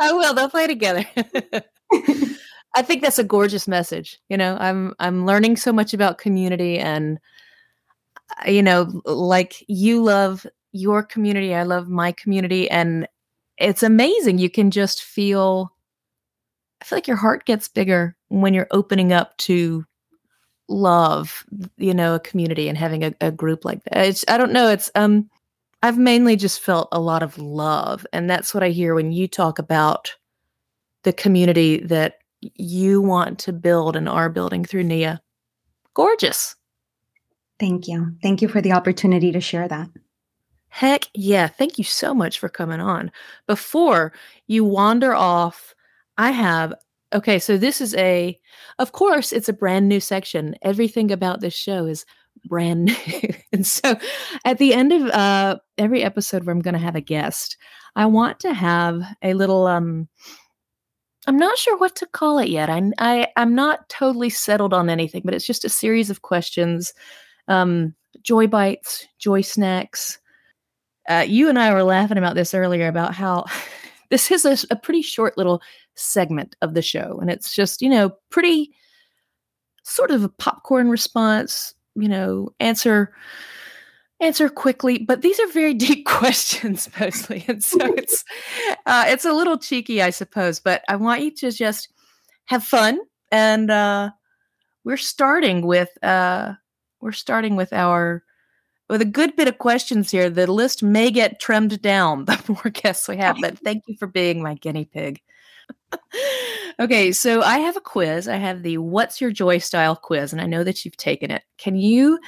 [0.00, 0.34] I will.
[0.34, 1.04] They'll play together.
[2.76, 4.18] I think that's a gorgeous message.
[4.28, 7.18] You know, I'm I'm learning so much about community and
[8.44, 13.06] uh, you know, like you love your community, I love my community and
[13.58, 14.38] it's amazing.
[14.38, 15.72] You can just feel
[16.80, 19.86] I feel like your heart gets bigger when you're opening up to
[20.68, 21.44] love
[21.76, 24.06] you know a community and having a, a group like that.
[24.06, 25.28] It's, i don't know it's um
[25.82, 29.28] i've mainly just felt a lot of love and that's what i hear when you
[29.28, 30.14] talk about
[31.02, 32.18] the community that
[32.54, 35.20] you want to build and are building through nia.
[35.94, 36.56] Gorgeous.
[37.60, 38.14] Thank you.
[38.22, 39.88] Thank you for the opportunity to share that.
[40.68, 41.46] Heck yeah.
[41.46, 43.12] Thank you so much for coming on.
[43.46, 44.12] Before
[44.46, 45.74] you wander off
[46.16, 46.72] i have
[47.14, 48.38] Okay, so this is a,
[48.80, 50.56] of course, it's a brand new section.
[50.62, 52.04] Everything about this show is
[52.46, 53.34] brand new.
[53.52, 53.96] and so
[54.44, 57.56] at the end of uh, every episode where I'm going to have a guest,
[57.94, 60.08] I want to have a little, um,
[61.28, 62.68] I'm not sure what to call it yet.
[62.68, 66.92] I, I, I'm not totally settled on anything, but it's just a series of questions.
[67.46, 70.18] Um, joy bites, joy snacks.
[71.08, 73.44] Uh, you and I were laughing about this earlier about how
[74.10, 75.62] this is a, a pretty short little
[75.94, 77.18] segment of the show.
[77.20, 78.72] And it's just, you know, pretty
[79.82, 83.14] sort of a popcorn response, you know, answer
[84.20, 88.24] answer quickly, but these are very deep questions mostly, and so it's
[88.86, 90.60] uh, it's a little cheeky, I suppose.
[90.60, 91.88] But I want you to just
[92.46, 92.98] have fun,
[93.30, 94.10] and uh,
[94.84, 96.54] we're starting with uh,
[97.00, 98.22] we're starting with our
[98.88, 100.28] with a good bit of questions here.
[100.28, 104.06] The list may get trimmed down the more guests we have, but thank you for
[104.06, 105.20] being my guinea pig.
[106.80, 108.28] okay, so I have a quiz.
[108.28, 111.42] I have the What's Your Joy style quiz, and I know that you've taken it.
[111.58, 112.18] Can you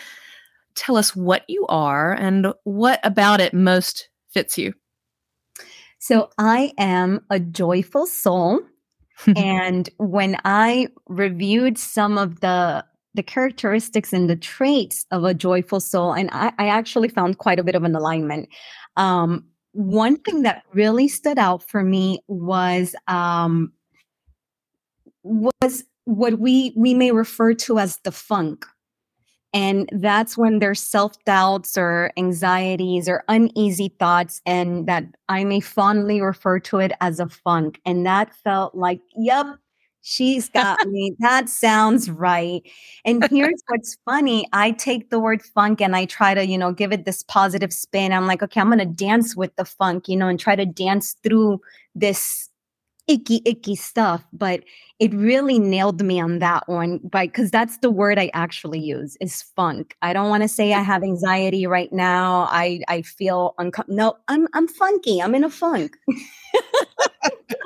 [0.75, 4.75] tell us what you are and what about it most fits you?
[5.99, 8.61] So, I am a joyful soul.
[9.37, 12.85] and when I reviewed some of the
[13.17, 17.59] the characteristics and the traits of a joyful soul, and I, I actually found quite
[17.59, 18.49] a bit of an alignment.
[18.97, 23.73] Um, one thing that really stood out for me was um,
[25.23, 28.65] was what we we may refer to as the funk
[29.57, 35.61] and that's when there's self doubts or anxieties or uneasy thoughts, and that I may
[35.61, 37.81] fondly refer to it as a funk.
[37.87, 39.47] And that felt like, yep,
[40.07, 41.15] she's got me.
[41.19, 42.63] That sounds right.
[43.05, 46.73] And here's what's funny I take the word funk and I try to, you know,
[46.73, 48.13] give it this positive spin.
[48.13, 50.65] I'm like, okay, I'm going to dance with the funk, you know, and try to
[50.65, 51.61] dance through
[51.95, 52.49] this
[53.09, 54.25] icky, icky stuff.
[54.33, 54.63] But
[55.01, 57.31] it really nailed me on that one, right?
[57.33, 59.97] Because that's the word I actually use is funk.
[60.03, 62.49] I don't want to say I have anxiety right now.
[62.51, 63.97] I I feel uncomfortable.
[63.97, 65.21] No, I'm I'm funky.
[65.23, 65.97] I'm in a funk.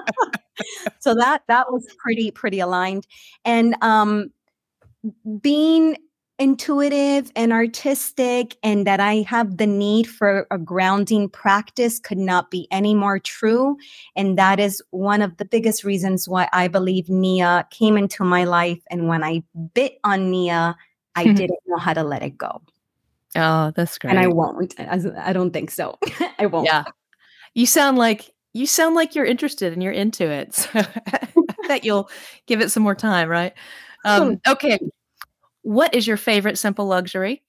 [0.98, 3.06] so that that was pretty pretty aligned,
[3.44, 4.30] and um,
[5.40, 5.96] being
[6.40, 12.50] intuitive and artistic and that I have the need for a grounding practice could not
[12.50, 13.76] be any more true.
[14.16, 18.44] And that is one of the biggest reasons why I believe Nia came into my
[18.44, 18.80] life.
[18.90, 19.42] And when I
[19.74, 20.76] bit on Nia,
[21.14, 22.62] I didn't know how to let it go.
[23.36, 24.10] Oh, that's great.
[24.10, 24.74] And I won't.
[24.80, 25.98] I don't think so.
[26.38, 26.66] I won't.
[26.66, 26.84] Yeah.
[27.52, 30.68] You sound like you sound like you're interested and you're into it.
[31.62, 32.10] So that you'll
[32.46, 33.52] give it some more time, right?
[34.04, 34.78] Um, okay.
[35.62, 37.44] What is your favorite simple luxury?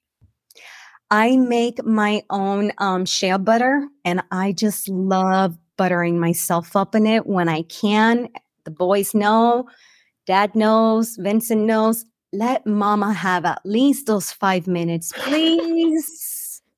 [1.09, 7.07] I make my own um, shea butter and I just love buttering myself up in
[7.07, 8.29] it when I can.
[8.63, 9.67] The boys know,
[10.27, 12.05] dad knows, Vincent knows.
[12.31, 16.30] Let mama have at least those five minutes, please.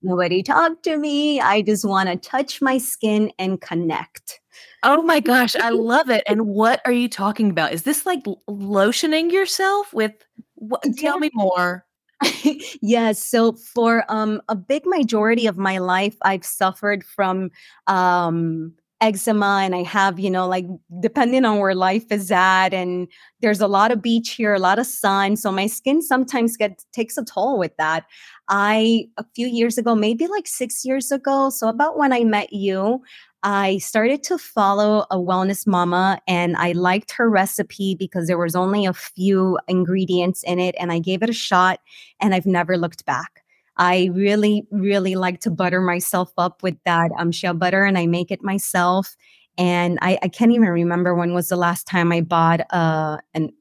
[0.03, 1.39] Nobody talk to me.
[1.39, 4.41] I just want to touch my skin and connect.
[4.83, 6.23] Oh my gosh, I love it.
[6.27, 7.71] And what are you talking about?
[7.71, 10.13] Is this like lotioning yourself with
[10.55, 11.85] what, tell me more.
[12.81, 13.21] yes.
[13.23, 17.49] So for um, a big majority of my life, I've suffered from
[17.87, 18.73] um,
[19.03, 20.65] eczema, and I have, you know, like
[20.99, 23.07] depending on where life is at, and
[23.41, 26.85] there's a lot of beach here, a lot of sun, so my skin sometimes gets
[26.93, 28.05] takes a toll with that.
[28.49, 32.53] I a few years ago, maybe like six years ago, so about when I met
[32.53, 33.01] you,
[33.43, 38.55] I started to follow a wellness mama and I liked her recipe because there was
[38.55, 41.81] only a few ingredients in it and I gave it a shot
[42.21, 43.42] and I've never looked back.
[43.77, 48.05] I really, really like to butter myself up with that um, shea butter and I
[48.05, 49.15] make it myself.
[49.57, 53.51] And I, I can't even remember when was the last time I bought uh, an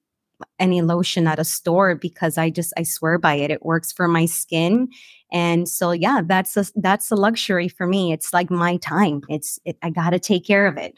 [0.59, 3.51] any lotion at a store because I just I swear by it.
[3.51, 4.89] It works for my skin.
[5.33, 8.13] And so yeah, that's a that's a luxury for me.
[8.13, 9.23] It's like my time.
[9.29, 10.95] It's it, I got to take care of it.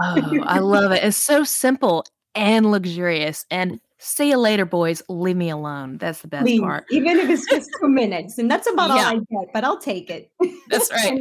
[0.00, 1.04] oh, I love it.
[1.04, 6.28] It's so simple and luxurious and see you later boys leave me alone that's the
[6.28, 8.94] best Please, part even if it's just two minutes and that's about yeah.
[8.94, 10.30] all i get but i'll take it
[10.68, 11.20] that's right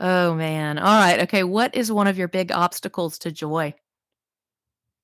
[0.00, 3.74] oh man all right okay what is one of your big obstacles to joy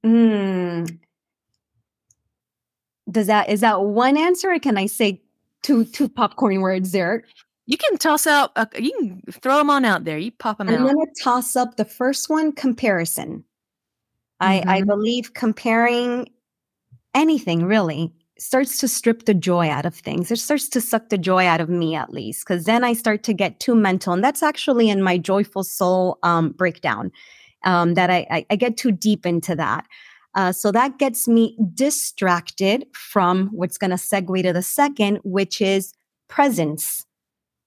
[0.05, 0.99] Mm.
[3.11, 5.23] Does that is that one answer, or can I say
[5.63, 7.25] two two popcorn words there?
[7.67, 8.53] You can toss out.
[8.55, 10.19] Uh, you can throw them on out there.
[10.19, 10.81] You pop them I'm out.
[10.81, 12.53] I'm gonna toss up the first one.
[12.53, 13.45] Comparison.
[14.43, 14.69] Mm-hmm.
[14.69, 16.29] I I believe comparing
[17.15, 20.31] anything really starts to strip the joy out of things.
[20.31, 23.23] It starts to suck the joy out of me, at least, because then I start
[23.25, 27.13] to get too mental, and that's actually in my joyful soul um, breakdown
[27.65, 29.87] um, that I, I, I, get too deep into that.
[30.35, 35.61] Uh, so that gets me distracted from what's going to segue to the second, which
[35.61, 35.95] is
[36.29, 37.07] presence.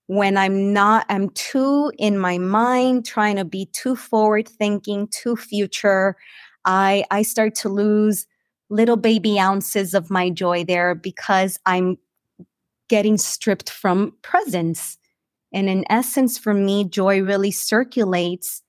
[0.07, 5.35] When I'm not, I'm too in my mind, trying to be too forward thinking, too
[5.35, 6.15] future.
[6.63, 8.27] I I start to lose
[8.69, 11.97] little baby ounces of my joy there because I'm
[12.89, 14.97] getting stripped from presence.
[15.53, 18.61] And in essence, for me, joy really circulates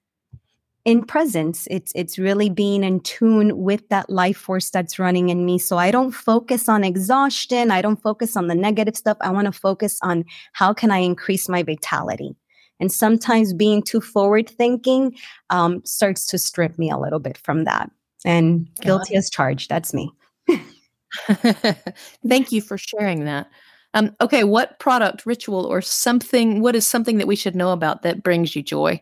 [0.84, 1.68] in presence.
[1.70, 5.58] It's it's really being in tune with that life force that's running in me.
[5.58, 7.70] So i don't focus on exhaustion.
[7.70, 9.18] I don't focus on the negative stuff.
[9.20, 10.24] I want to focus on
[10.54, 12.36] how can i increase my vitality?
[12.80, 15.14] And sometimes being too forward thinking
[15.50, 17.90] um, starts to strip me a little bit from that
[18.24, 20.10] and guilty as charged that's me
[22.28, 23.48] thank you for sharing that
[23.94, 28.02] um, okay what product ritual or something what is something that we should know about
[28.02, 29.00] that brings you joy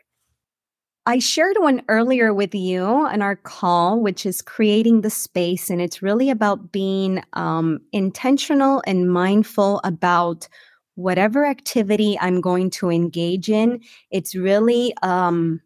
[1.08, 5.70] I shared one earlier with you on our call, which is creating the space.
[5.70, 10.48] And it's really about being um, intentional and mindful about
[10.96, 13.80] whatever activity I'm going to engage in.
[14.10, 15.60] It's really um,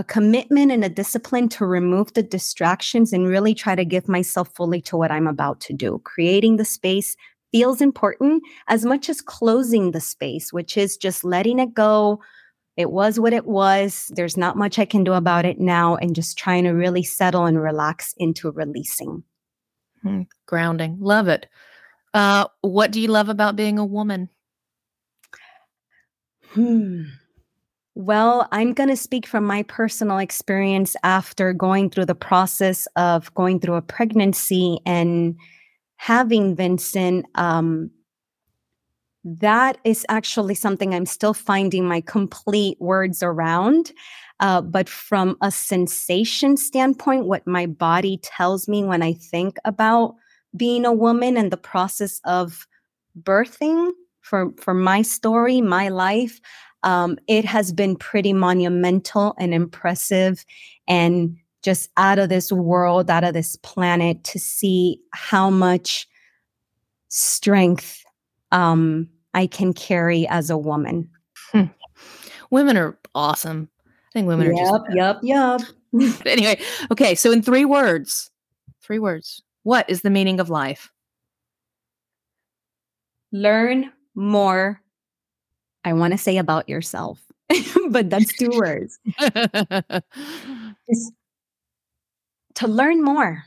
[0.00, 4.48] a commitment and a discipline to remove the distractions and really try to give myself
[4.54, 6.00] fully to what I'm about to do.
[6.04, 7.16] Creating the space
[7.52, 12.20] feels important as much as closing the space, which is just letting it go
[12.76, 14.10] it was what it was.
[14.14, 17.44] There's not much I can do about it now, and just trying to really settle
[17.44, 19.22] and relax into releasing.
[20.02, 20.96] Mm, grounding.
[20.98, 21.46] Love it.
[22.14, 24.30] Uh, what do you love about being a woman?
[26.52, 27.02] Hmm.
[28.00, 33.32] Well, I'm going to speak from my personal experience after going through the process of
[33.34, 35.36] going through a pregnancy and
[35.96, 37.26] having Vincent.
[37.34, 37.90] Um,
[39.22, 43.92] that is actually something I'm still finding my complete words around.
[44.40, 50.14] Uh, but from a sensation standpoint, what my body tells me when I think about
[50.56, 52.66] being a woman and the process of
[53.22, 53.90] birthing
[54.22, 56.40] for, for my story, my life,
[56.82, 60.44] um, it has been pretty monumental and impressive
[60.88, 66.08] and just out of this world, out of this planet to see how much
[67.08, 68.02] strength
[68.50, 71.08] um, I can carry as a woman.
[71.52, 71.64] Hmm.
[72.50, 73.68] Women are awesome.
[73.86, 75.60] I think women yep, are just yep, yep.
[76.26, 76.60] anyway,
[76.90, 77.14] okay.
[77.14, 78.30] So in three words,
[78.82, 79.42] three words.
[79.62, 80.90] What is the meaning of life?
[83.32, 84.80] Learn more.
[85.84, 87.20] I want to say about yourself,
[87.90, 88.98] but that's two words.
[89.20, 91.12] Just
[92.56, 93.44] to learn more.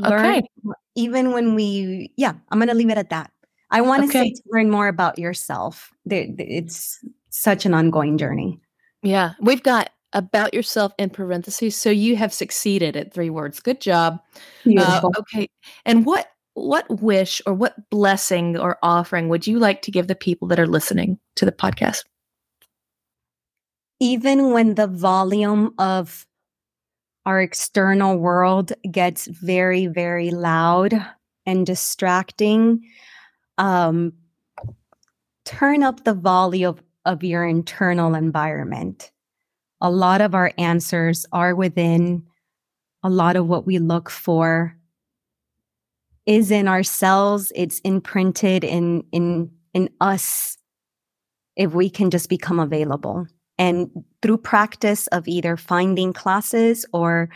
[0.00, 0.42] Learn okay.
[0.94, 3.30] even when we, yeah, I'm going to leave it at that.
[3.70, 4.28] I want to okay.
[4.28, 5.92] say to learn more about yourself.
[6.06, 8.60] It's such an ongoing journey.
[9.02, 11.76] Yeah, we've got about yourself in parentheses.
[11.76, 13.60] So you have succeeded at three words.
[13.60, 14.20] Good job.
[14.66, 15.48] Uh, okay,
[15.84, 20.14] and what what wish or what blessing or offering would you like to give the
[20.14, 22.04] people that are listening to the podcast?
[24.00, 26.26] Even when the volume of
[27.24, 30.92] our external world gets very, very loud
[31.46, 32.82] and distracting,
[33.58, 34.12] um,
[35.44, 39.12] turn up the volume of, of your internal environment.
[39.80, 42.24] A lot of our answers are within,
[43.02, 44.76] a lot of what we look for
[46.26, 50.56] is in ourselves it's imprinted in in in us
[51.56, 53.26] if we can just become available
[53.58, 53.90] and
[54.22, 57.28] through practice of either finding classes or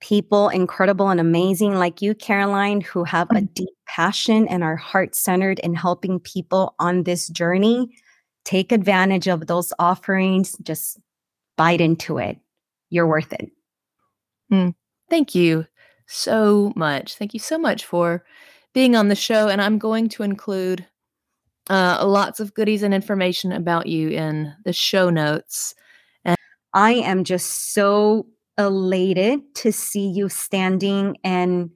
[0.00, 5.14] people incredible and amazing like you, Caroline, who have a deep passion and are heart
[5.14, 7.88] centered in helping people on this journey.
[8.44, 10.56] Take advantage of those offerings.
[10.62, 10.98] Just
[11.56, 12.36] bite into it.
[12.90, 13.50] You're worth it.
[14.52, 14.74] Mm,
[15.08, 15.66] thank you
[16.06, 17.16] so much.
[17.16, 18.24] Thank you so much for
[18.72, 19.48] being on the show.
[19.48, 20.86] And I'm going to include
[21.70, 25.74] uh, lots of goodies and information about you in the show notes.
[26.24, 26.36] And
[26.74, 28.26] I am just so
[28.58, 31.70] elated to see you standing and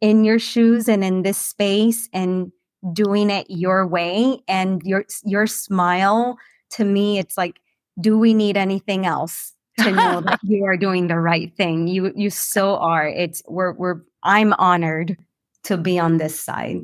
[0.00, 2.52] in your shoes and in this space and
[2.92, 6.36] doing it your way and your your smile
[6.70, 7.60] to me it's like
[8.00, 12.12] do we need anything else to know that you are doing the right thing you
[12.16, 15.16] you so are it's we're we're i'm honored
[15.62, 16.82] to be on this side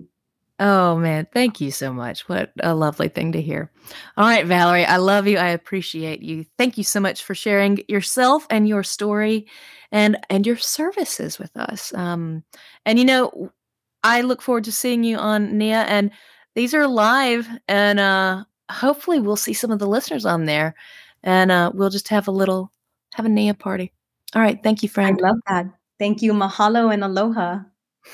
[0.61, 2.29] Oh man, thank you so much.
[2.29, 3.71] What a lovely thing to hear.
[4.17, 5.39] All right, Valerie, I love you.
[5.39, 6.47] I appreciate you.
[6.57, 9.47] Thank you so much for sharing yourself and your story
[9.93, 11.95] and and your services with us.
[11.95, 12.43] Um
[12.85, 13.53] and you know,
[14.03, 16.11] I look forward to seeing you on Nia and
[16.57, 20.75] these are live and uh hopefully we'll see some of the listeners on there
[21.23, 22.73] and uh we'll just have a little
[23.19, 23.93] have a Nia party.
[24.35, 25.19] All right, thank you, friend.
[25.21, 25.67] I love that.
[25.99, 26.33] Thank you.
[26.33, 27.59] Mahalo and aloha.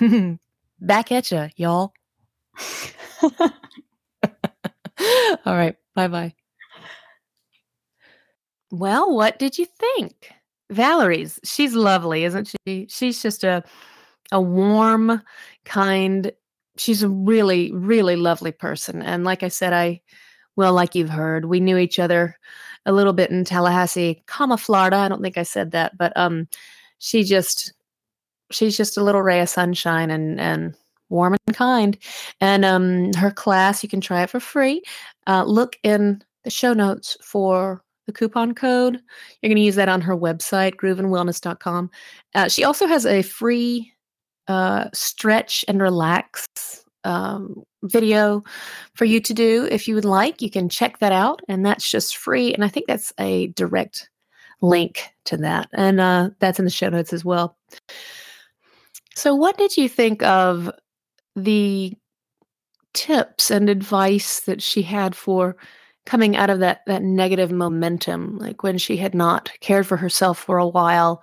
[0.80, 1.92] Back at you, y'all.
[5.44, 5.76] All right.
[5.94, 6.34] Bye bye.
[8.70, 10.32] Well, what did you think?
[10.70, 12.86] Valerie's, she's lovely, isn't she?
[12.88, 13.62] She's just a
[14.32, 15.22] a warm,
[15.66, 16.32] kind,
[16.78, 19.02] she's a really, really lovely person.
[19.02, 20.00] And like I said, I
[20.56, 22.38] well, like you've heard, we knew each other
[22.86, 24.96] a little bit in Tallahassee, comma Florida.
[24.96, 26.48] I don't think I said that, but um,
[26.98, 27.72] she just
[28.50, 30.74] she's just a little ray of sunshine and and
[31.08, 31.98] warm and kind.
[32.40, 34.82] And um, her class, you can try it for free.
[35.26, 39.00] Uh, look in the show notes for the coupon code.
[39.40, 41.90] You're going to use that on her website, grooveandwellness.com.
[42.34, 43.92] Uh, she also has a free
[44.48, 46.46] uh, stretch and relax
[47.04, 48.42] um, video
[48.94, 50.42] for you to do if you would like.
[50.42, 52.52] You can check that out, and that's just free.
[52.54, 54.08] And I think that's a direct
[54.60, 57.56] link to that, and uh, that's in the show notes as well.
[59.16, 60.70] So, what did you think of
[61.36, 61.94] the
[62.94, 65.56] tips and advice that she had for
[66.06, 70.38] coming out of that that negative momentum like when she had not cared for herself
[70.38, 71.22] for a while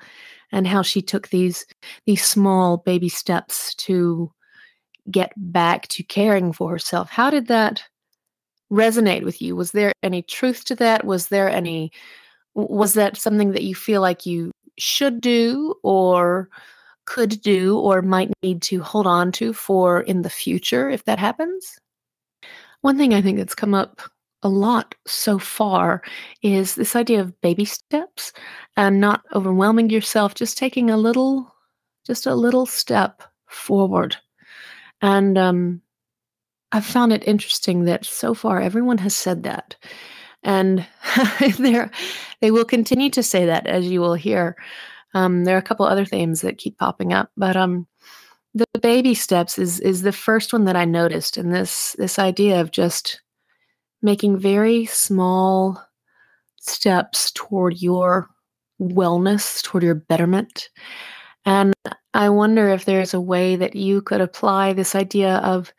[0.52, 1.66] and how she took these
[2.06, 4.32] these small baby steps to
[5.10, 7.10] get back to caring for herself?
[7.10, 7.84] How did that
[8.72, 9.56] resonate with you?
[9.56, 11.06] Was there any truth to that?
[11.06, 11.92] Was there any
[12.54, 16.50] was that something that you feel like you should do or
[17.06, 21.20] could do or might need to hold on to for in the future if that
[21.20, 21.80] happens?
[22.82, 24.02] One thing i think that's come up
[24.44, 26.02] a lot so far
[26.42, 28.34] is this idea of baby steps
[28.78, 31.54] and not overwhelming yourself, just taking a little,
[32.06, 34.16] just a little step forward.
[35.02, 35.82] And um,
[36.72, 39.76] I've found it interesting that so far everyone has said that.
[40.44, 40.86] And
[42.42, 44.56] they will continue to say that, as you will hear.
[45.14, 47.88] Um, there are a couple other themes that keep popping up, but um,
[48.54, 52.62] the baby steps is is the first one that I noticed, and this this idea
[52.62, 53.22] of just
[54.02, 55.82] making very small
[56.60, 58.30] steps toward your
[58.80, 60.70] wellness, toward your betterment.
[61.46, 61.74] And
[62.14, 65.74] I wonder if there's a way that you could apply this idea of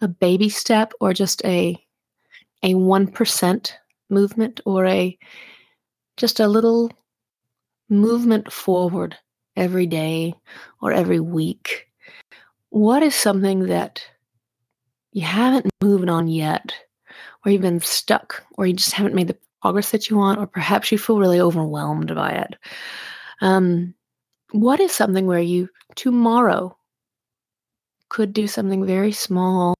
[0.00, 1.76] a baby step or just a
[2.62, 3.72] a 1%
[4.10, 5.18] movement or a
[6.18, 6.90] just a little
[7.88, 9.16] movement forward
[9.56, 10.34] every day
[10.82, 11.86] or every week.
[12.68, 14.04] What is something that
[15.12, 16.74] you haven't moved on yet
[17.44, 20.46] or you've been stuck, or you just haven't made the progress that you want, or
[20.46, 22.56] perhaps you feel really overwhelmed by it.
[23.40, 23.94] Um,
[24.52, 26.76] what is something where you tomorrow
[28.08, 29.74] could do something very small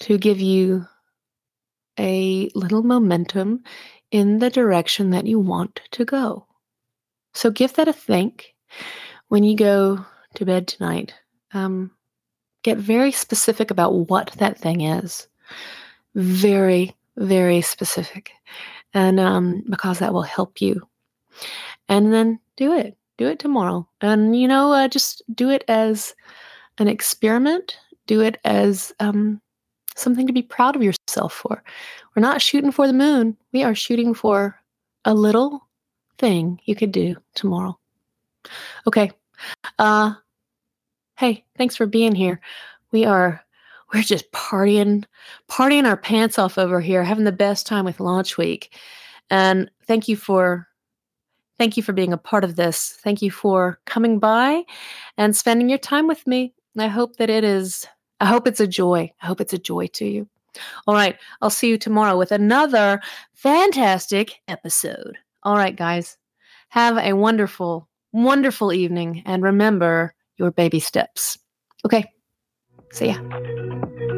[0.00, 0.86] to give you
[1.98, 3.62] a little momentum
[4.10, 6.46] in the direction that you want to go?
[7.34, 8.54] So give that a think
[9.28, 10.04] when you go
[10.34, 11.14] to bed tonight.
[11.54, 11.90] Um,
[12.62, 15.26] get very specific about what that thing is
[16.14, 18.32] very, very specific.
[18.94, 20.86] And um, because that will help you.
[21.88, 22.96] And then do it.
[23.18, 23.88] Do it tomorrow.
[24.00, 26.14] And, you know, uh, just do it as
[26.78, 27.78] an experiment.
[28.06, 29.40] Do it as um,
[29.94, 31.62] something to be proud of yourself for.
[32.14, 33.36] We're not shooting for the moon.
[33.52, 34.58] We are shooting for
[35.04, 35.66] a little
[36.18, 37.78] thing you could do tomorrow.
[38.86, 39.12] Okay.
[39.78, 40.14] Uh,
[41.16, 42.40] hey, thanks for being here.
[42.92, 43.44] We are
[43.92, 45.04] we're just partying,
[45.50, 48.74] partying our pants off over here, having the best time with launch week.
[49.28, 50.66] And thank you for
[51.62, 52.98] thank you for being a part of this.
[53.04, 54.64] Thank you for coming by
[55.16, 56.52] and spending your time with me.
[56.76, 57.86] I hope that it is
[58.18, 59.12] I hope it's a joy.
[59.22, 60.28] I hope it's a joy to you.
[60.88, 63.00] All right, I'll see you tomorrow with another
[63.34, 65.18] fantastic episode.
[65.44, 66.18] All right, guys.
[66.70, 71.38] Have a wonderful, wonderful evening and remember your baby steps.
[71.84, 72.10] Okay.
[72.90, 74.11] See ya.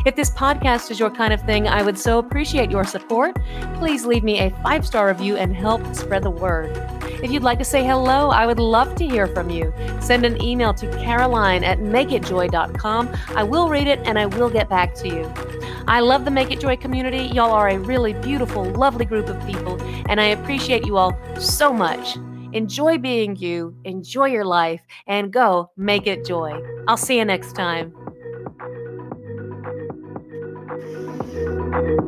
[0.06, 3.38] If this podcast is your kind of thing, I would so appreciate your support.
[3.76, 6.76] Please leave me a five star review and help spread the word.
[7.24, 9.74] If you'd like to say hello, I would love to hear from you.
[10.02, 13.10] Send an email to caroline at makeitjoy.com.
[13.30, 15.32] I will read it and I will get back to you.
[15.88, 17.24] I love the Make It Joy community.
[17.34, 21.74] Y'all are a really beautiful, lovely group of people, and I appreciate you all so
[21.74, 22.18] much.
[22.54, 26.62] Enjoy being you, enjoy your life, and go make it joy.
[26.88, 28.03] I'll see you next time.
[31.74, 32.04] Thank you.